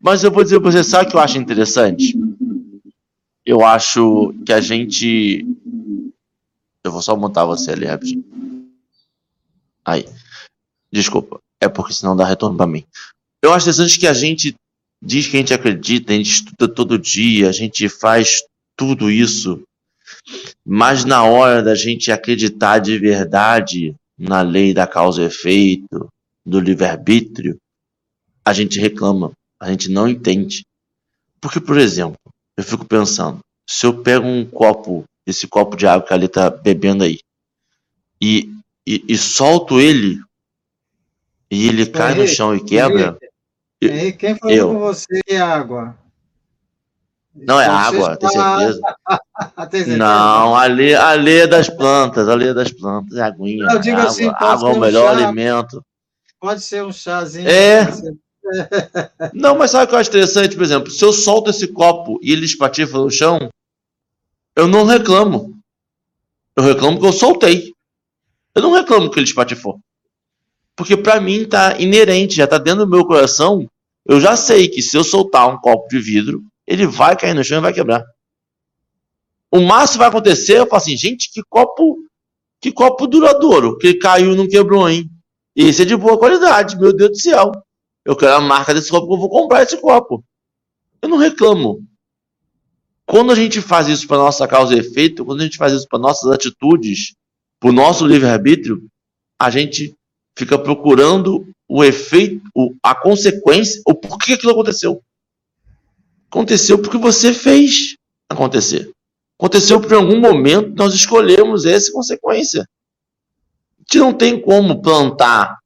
[0.00, 2.14] Mas eu vou dizer pra você, sabe o que eu acho interessante?
[3.44, 5.46] Eu acho que a gente.
[6.82, 8.24] Eu vou só montar você ali rapidinho.
[9.84, 10.04] Aí.
[10.92, 11.38] Desculpa.
[11.60, 12.84] É porque senão dá retorno para mim.
[13.42, 14.54] Eu acho interessante que a gente
[15.02, 18.42] diz que a gente acredita, a gente estuda todo dia, a gente faz
[18.76, 19.62] tudo isso,
[20.64, 26.08] mas na hora da gente acreditar de verdade na lei da causa e efeito,
[26.44, 27.58] do livre-arbítrio,
[28.44, 30.64] a gente reclama, a gente não entende.
[31.40, 32.18] Porque, por exemplo,
[32.56, 36.26] eu fico pensando, se eu pego um copo, esse copo de água que a Ali
[36.26, 37.18] está bebendo aí,
[38.22, 38.48] e,
[38.86, 40.20] e, e solto ele
[41.50, 43.18] e ele cai Henrique, no chão e quebra.
[43.80, 44.68] Henrique, quem falou eu.
[44.72, 45.96] com você é água?
[47.34, 48.80] Não é água, tem certeza.
[49.70, 49.96] tem certeza.
[49.98, 53.66] Não, ali, ali é das plantas, ali é das plantas, é aguinha.
[53.66, 55.84] Não, digo água, assim, água é o melhor chá, alimento.
[56.40, 57.48] Pode ser um chazinho.
[57.48, 57.86] É.
[59.34, 62.18] Não, mas sabe o que eu acho interessante, por exemplo, se eu solto esse copo
[62.22, 63.50] e ele espatifa no chão,
[64.54, 65.58] eu não reclamo.
[66.54, 67.72] Eu reclamo que eu soltei.
[68.54, 69.80] Eu não reclamo que ele espatifou.
[70.76, 73.66] Porque para mim tá inerente, já tá dentro do meu coração.
[74.04, 77.42] Eu já sei que se eu soltar um copo de vidro, ele vai cair no
[77.42, 78.04] chão e vai quebrar.
[79.50, 81.98] O máximo vai acontecer, eu falo assim, gente, que copo,
[82.60, 85.08] que copo duradouro, que caiu e não quebrou, hein?
[85.54, 87.52] Esse é de boa qualidade, meu Deus do céu.
[88.04, 90.22] Eu quero a marca desse copo, eu vou comprar esse copo.
[91.00, 91.82] Eu não reclamo.
[93.06, 95.86] Quando a gente faz isso para nossa causa e efeito, quando a gente faz isso
[95.88, 97.14] para nossas atitudes,
[97.58, 98.82] para o nosso livre-arbítrio,
[99.38, 99.96] a gente
[100.36, 102.42] fica procurando o efeito,
[102.82, 105.02] a consequência, o porquê aquilo aconteceu.
[106.30, 107.96] Aconteceu porque você fez
[108.28, 108.90] acontecer.
[109.38, 112.62] Aconteceu porque em algum momento nós escolhemos essa consequência.
[112.62, 115.58] A gente não tem como plantar,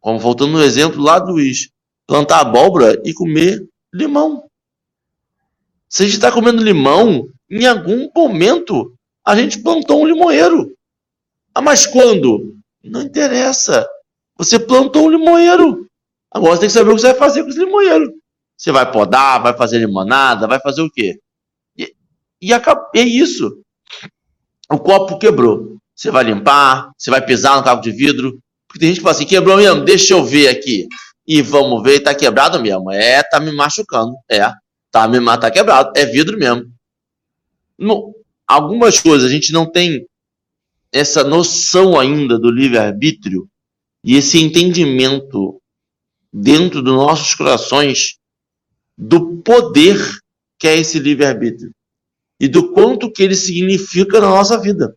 [0.00, 1.70] como voltando no exemplo lá do Luiz,
[2.06, 4.44] plantar abóbora e comer limão.
[5.88, 8.94] Se a gente está comendo limão, em algum momento
[9.24, 10.74] a gente plantou um limoeiro.
[11.54, 12.56] Ah, mas quando?
[12.82, 13.86] Não interessa.
[14.42, 15.86] Você plantou um limoeiro.
[16.28, 18.12] Agora você tem que saber o que você vai fazer com esse limoeiro.
[18.56, 21.18] Você vai podar, vai fazer limonada, vai fazer o quê?
[21.76, 21.94] E,
[22.40, 23.62] e é isso.
[24.68, 25.76] O copo quebrou.
[25.94, 28.36] Você vai limpar, você vai pisar no cabo de vidro.
[28.66, 30.88] Porque tem gente que fala assim, quebrou mesmo, deixa eu ver aqui.
[31.24, 32.90] E vamos ver, tá quebrado mesmo.
[32.90, 34.16] É, tá me machucando.
[34.28, 34.50] É,
[34.90, 35.92] tá, me, tá quebrado.
[35.94, 36.64] É vidro mesmo.
[37.78, 38.12] No,
[38.46, 40.04] algumas coisas a gente não tem
[40.90, 43.48] essa noção ainda do livre-arbítrio
[44.04, 45.60] e esse entendimento
[46.32, 48.18] dentro dos nossos corações
[48.96, 49.96] do poder
[50.58, 51.72] que é esse livre-arbítrio
[52.40, 54.96] e do quanto que ele significa na nossa vida.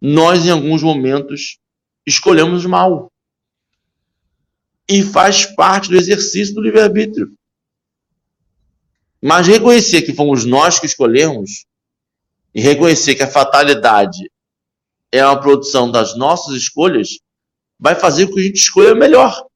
[0.00, 1.58] Nós, em alguns momentos,
[2.06, 3.12] escolhemos mal.
[4.88, 7.32] E faz parte do exercício do livre-arbítrio.
[9.22, 11.66] Mas reconhecer que fomos nós que escolhemos
[12.54, 14.30] e reconhecer que a fatalidade
[15.12, 17.18] é uma produção das nossas escolhas
[17.78, 19.46] vai fazer com que a gente escolha melhor.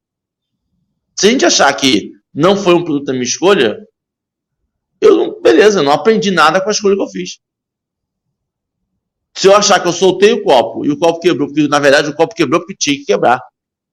[1.18, 3.78] Se a gente achar que não foi um produto da minha escolha,
[5.00, 7.38] eu não, beleza, não aprendi nada com a escolha que eu fiz.
[9.34, 12.10] Se eu achar que eu soltei o copo e o copo quebrou, porque na verdade
[12.10, 13.40] o copo quebrou porque tinha que quebrar.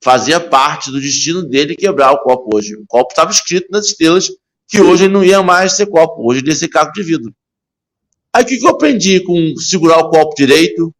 [0.03, 2.75] Fazia parte do destino dele quebrar o copo hoje.
[2.75, 4.29] O copo estava escrito nas estrelas
[4.67, 7.33] que hoje ele não ia mais ser copo, hoje ele ia ser caco de vidro.
[8.33, 10.93] Aí o que, que eu aprendi com segurar o copo direito,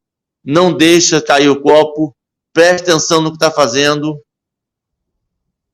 [0.44, 2.16] não deixa cair o copo,
[2.54, 4.22] preste atenção no que está fazendo.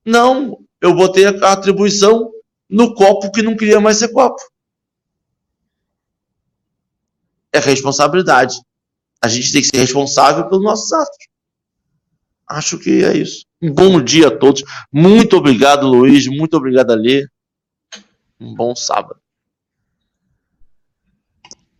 [0.05, 2.31] Não, eu botei a atribuição
[2.69, 4.41] no copo que não queria mais ser copo.
[7.51, 8.55] É responsabilidade.
[9.21, 11.27] A gente tem que ser responsável pelos nossos atos.
[12.47, 13.45] Acho que é isso.
[13.61, 14.63] Um bom dia a todos.
[14.91, 16.27] Muito obrigado, Luiz.
[16.27, 17.27] Muito obrigado, Alê.
[18.39, 19.19] Um bom sábado.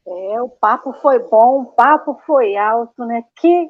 [0.08, 3.24] É, o papo foi bom, o papo foi alto, né?
[3.36, 3.70] Que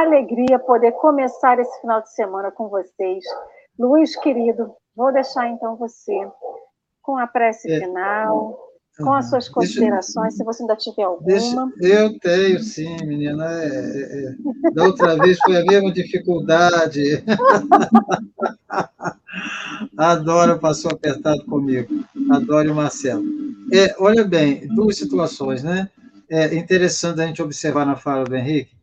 [0.00, 3.24] alegria poder começar esse final de semana com vocês.
[3.78, 6.26] Luiz, querido, vou deixar então você
[7.02, 7.80] com a prece é.
[7.80, 8.58] final,
[8.98, 11.26] com as suas considerações, deixa, se você ainda tiver alguma.
[11.26, 13.44] Deixa, eu tenho, sim, menina.
[13.62, 14.34] É, é,
[14.66, 14.70] é.
[14.72, 17.24] da outra vez foi a mesma dificuldade.
[19.96, 22.04] Adoro passou apertado comigo.
[22.30, 23.24] Adoro o Marcelo.
[23.72, 25.88] É, olha bem, duas situações, né?
[26.28, 28.74] É interessante a gente observar na fala do Henrique,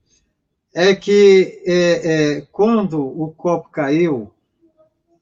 [0.74, 4.32] é que é, é, quando o copo caiu,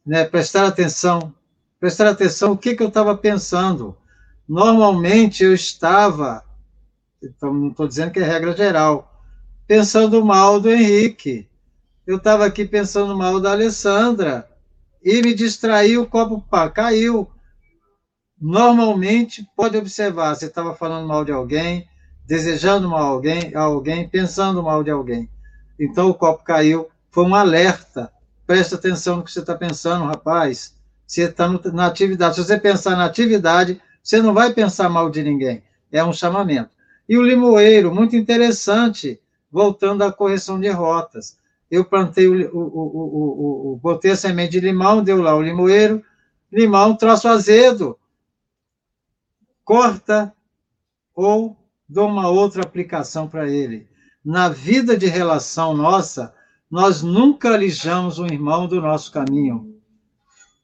[0.05, 1.33] né, prestar atenção,
[1.79, 3.95] prestar atenção o que, que eu estava pensando.
[4.47, 6.43] Normalmente eu estava,
[7.21, 9.11] então não estou dizendo que é regra geral,
[9.65, 11.49] pensando mal do Henrique.
[12.05, 14.47] Eu estava aqui pensando mal da Alessandra
[15.03, 17.29] e me distraí, o copo pá, caiu.
[18.39, 21.87] Normalmente, pode observar, você estava falando mal de alguém,
[22.25, 25.29] desejando mal a alguém, a alguém, pensando mal de alguém.
[25.79, 28.11] Então o copo caiu, foi um alerta.
[28.45, 30.75] Presta atenção no que você está pensando, rapaz.
[31.05, 32.35] Você está na atividade.
[32.35, 35.63] Se você pensar na atividade, você não vai pensar mal de ninguém.
[35.91, 36.69] É um chamamento.
[37.07, 39.19] E o limoeiro, muito interessante,
[39.51, 41.37] voltando à correção de rotas.
[41.69, 46.03] Eu plantei o, o, o, o, botei a semente de limão, deu lá o limoeiro,
[46.51, 47.97] limão, troço azedo.
[49.63, 50.33] Corta
[51.13, 51.57] ou
[51.87, 53.87] dou uma outra aplicação para ele
[54.27, 56.33] na vida de relação nossa,
[56.69, 59.79] nós nunca alijamos um irmão do nosso caminho,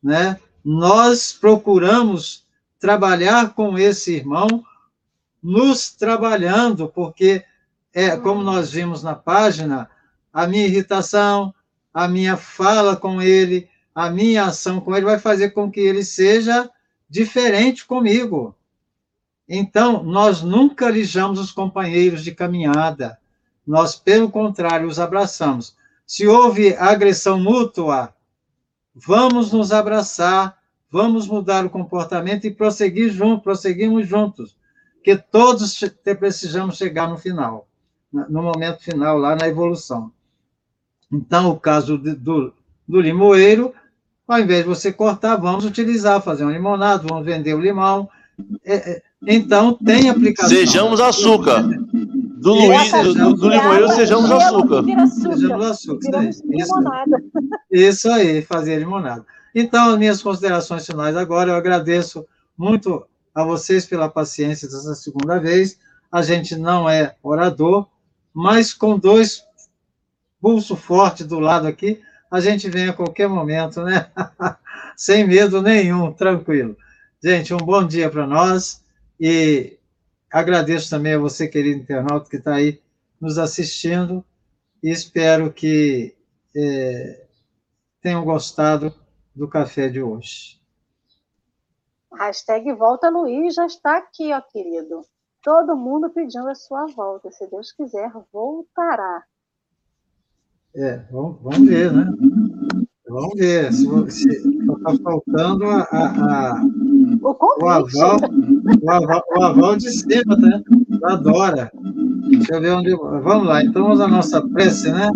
[0.04, 0.38] né?
[0.62, 2.46] Nós procuramos
[2.78, 4.66] trabalhar com esse irmão,
[5.42, 7.46] nos trabalhando, porque
[7.94, 9.90] é como nós vimos na página,
[10.34, 11.56] a minha irritação,
[11.94, 16.04] a minha fala com ele, a minha ação com ele vai fazer com que ele
[16.04, 16.70] seja
[17.10, 18.58] diferente comigo.
[19.48, 23.23] Então, nós nunca alijamos os companheiros de caminhada
[23.66, 25.76] nós, pelo contrário, os abraçamos.
[26.06, 28.14] Se houve agressão mútua,
[28.94, 30.58] vamos nos abraçar,
[30.92, 34.56] vamos mudar o comportamento e prosseguir juntos, prosseguimos juntos,
[35.04, 35.80] que todos
[36.20, 37.68] precisamos chegar no final,
[38.12, 40.12] no momento final, lá na evolução.
[41.12, 42.54] Então, o caso do,
[42.88, 43.74] do limoeiro,
[44.28, 48.10] ao invés de você cortar, vamos utilizar, fazer um limonado, vamos vender o limão.
[48.64, 50.50] É, é, então, tem aplicação.
[50.50, 51.64] Sejamos açúcar.
[52.44, 54.84] Do Luiz, do, do, do limoeiro, sejamos açúcar.
[55.08, 56.30] Sejamos açúcar.
[56.52, 56.74] Isso,
[57.72, 59.26] isso aí, fazer limonada.
[59.56, 62.28] Então, as minhas considerações finais agora, eu agradeço
[62.58, 65.80] muito a vocês pela paciência dessa segunda vez.
[66.12, 67.88] A gente não é orador,
[68.34, 69.46] mas com dois
[70.42, 74.08] pulso forte do lado aqui, a gente vem a qualquer momento, né?
[74.98, 76.76] Sem medo nenhum, tranquilo.
[77.24, 78.84] Gente, um bom dia para nós
[79.18, 79.78] e
[80.34, 82.82] Agradeço também a você, querido internauta, que está aí
[83.22, 84.26] nos assistindo
[84.82, 86.16] e espero que
[86.56, 87.28] é,
[88.02, 88.92] tenham gostado
[89.36, 90.60] do café de hoje.
[92.12, 95.06] Hashtag Volta Luiz já está aqui, ó, querido.
[95.44, 97.30] Todo mundo pedindo a sua volta.
[97.30, 99.24] Se Deus quiser, voltará.
[100.76, 102.06] É, vamos, vamos ver, né?
[103.08, 103.72] Vamos ver.
[103.72, 106.64] Se está faltando a, a, a
[107.24, 108.18] o, o, aval,
[108.82, 110.62] o, aval, o aval de cima, né?
[111.04, 111.72] Adora.
[112.30, 112.96] Deixa eu ver onde.
[112.96, 115.10] Vamos lá, então vamos à nossa prece, né?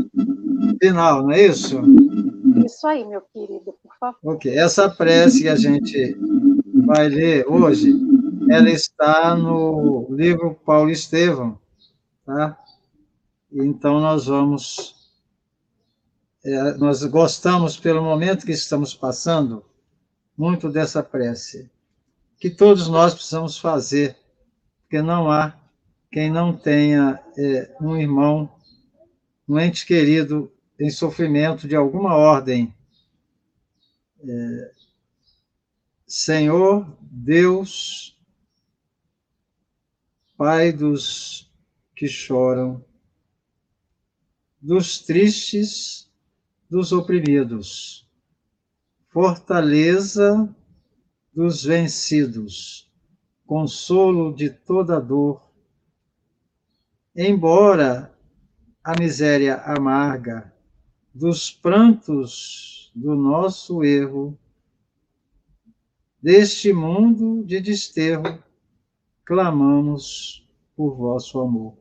[0.82, 1.82] Final, não é isso?
[2.66, 4.18] Isso aí, meu querido, por favor.
[4.24, 6.18] Ok, essa prece que a gente
[6.86, 7.94] vai ler hoje,
[8.50, 11.60] ela está no livro Paulo Estevão,
[12.26, 12.58] tá?
[13.52, 14.96] Então nós vamos.
[16.46, 19.66] É, nós gostamos, pelo momento que estamos passando,
[20.38, 21.70] muito dessa prece
[22.40, 24.16] que todos nós precisamos fazer,
[24.82, 25.58] porque não há
[26.12, 28.52] quem não tenha é, um irmão,
[29.48, 32.74] um ente querido em sofrimento de alguma ordem.
[34.24, 34.72] É,
[36.06, 38.16] Senhor Deus,
[40.38, 41.52] Pai dos
[41.96, 42.86] que choram,
[44.62, 46.08] dos tristes,
[46.70, 48.08] dos oprimidos,
[49.10, 50.56] fortaleza
[51.38, 52.92] dos vencidos,
[53.46, 55.40] consolo de toda dor.
[57.16, 58.12] Embora
[58.84, 60.52] a miséria amarga
[61.14, 64.36] dos prantos do nosso erro,
[66.20, 68.44] deste mundo de desterro,
[69.24, 70.44] clamamos
[70.76, 71.78] por vosso amor.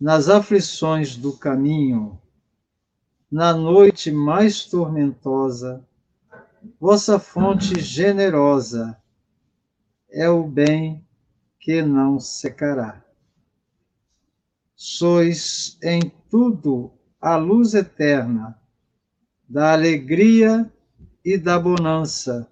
[0.00, 2.20] Nas aflições do caminho,
[3.30, 5.87] na noite mais tormentosa,
[6.80, 9.00] Vossa fonte generosa
[10.10, 11.06] é o bem
[11.60, 13.04] que não secará.
[14.74, 18.60] Sois em tudo a luz eterna
[19.48, 20.70] da alegria
[21.24, 22.50] e da bonança,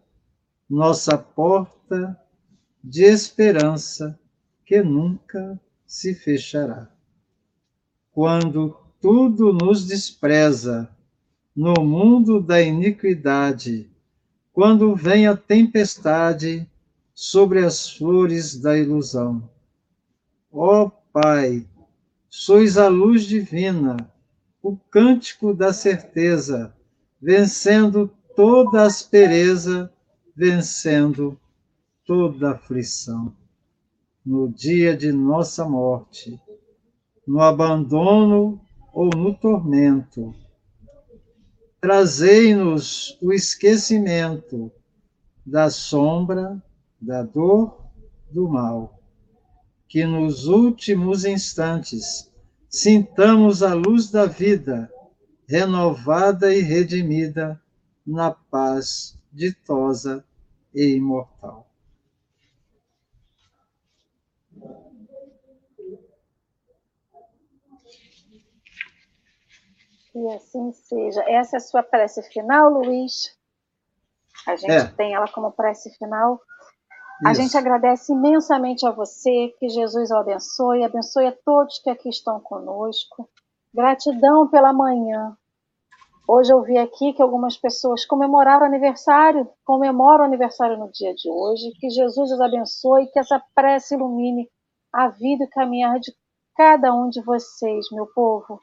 [0.69, 2.21] nossa porta
[2.83, 4.19] de esperança
[4.65, 6.89] que nunca se fechará.
[8.13, 10.91] Quando tudo nos despreza,
[11.55, 13.91] no mundo da iniquidade,
[14.57, 16.67] quando vem a tempestade
[17.15, 19.47] sobre as flores da ilusão.
[20.51, 21.67] Ó Pai,
[22.31, 23.99] sois a luz divina,
[24.63, 26.75] o cântico da certeza,
[27.21, 29.93] vencendo toda aspereza,
[30.35, 31.39] vencendo
[32.07, 33.37] toda aflição.
[34.25, 36.41] No dia de nossa morte,
[37.29, 38.59] no abandono
[38.91, 40.35] ou no tormento,
[41.87, 44.73] trazei-nos o esquecimento
[45.47, 46.61] da sombra,
[47.01, 47.81] da dor,
[48.29, 49.01] do mal.
[49.89, 52.29] Que nos últimos instantes
[52.69, 54.91] sintamos a luz da vida,
[55.49, 57.63] renovada e redimida
[58.05, 60.25] na paz ditosa
[60.75, 61.66] e imortal.
[70.17, 71.23] Que assim seja.
[71.29, 73.37] Essa é a sua prece final, Luiz?
[74.49, 74.87] A gente é.
[74.87, 76.41] tem ela como prece final.
[77.21, 77.29] Isso.
[77.29, 82.09] A gente agradece imensamente a você, que Jesus o abençoe, abençoe a todos que aqui
[82.09, 83.29] estão conosco.
[83.75, 85.37] Gratidão pela manhã.
[86.27, 91.15] Hoje eu vi aqui que algumas pessoas comemoraram o aniversário, comemoram o aniversário no dia
[91.15, 91.73] de hoje.
[91.79, 94.49] Que Jesus os abençoe, que essa prece ilumine
[94.91, 96.11] a vida e caminhar de
[96.57, 98.59] cada um de vocês, meu povo.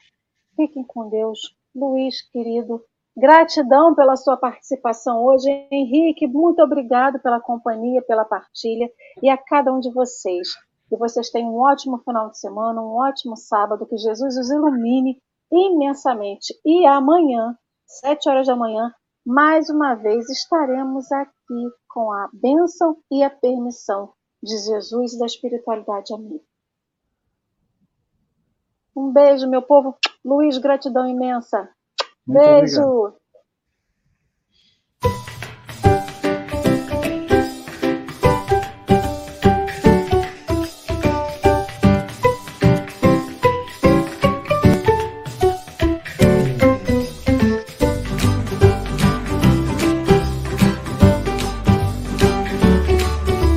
[0.56, 1.56] Fiquem com Deus.
[1.74, 2.82] Luiz, querido,
[3.16, 5.48] gratidão pela sua participação hoje.
[5.70, 8.90] Henrique, muito obrigado pela companhia, pela partilha
[9.22, 10.48] e a cada um de vocês.
[10.88, 15.20] Que vocês tenham um ótimo final de semana, um ótimo sábado, que Jesus os ilumine
[15.50, 16.54] imensamente.
[16.64, 17.56] E amanhã,
[17.86, 18.92] sete horas da manhã,
[19.26, 24.12] mais uma vez estaremos aqui com a bênção e a permissão
[24.42, 26.44] de Jesus e da espiritualidade amiga.
[28.96, 29.96] Um beijo, meu povo.
[30.24, 31.68] Luiz, gratidão imensa.
[32.26, 32.80] Muito Beijo.
[32.82, 33.24] Obrigado.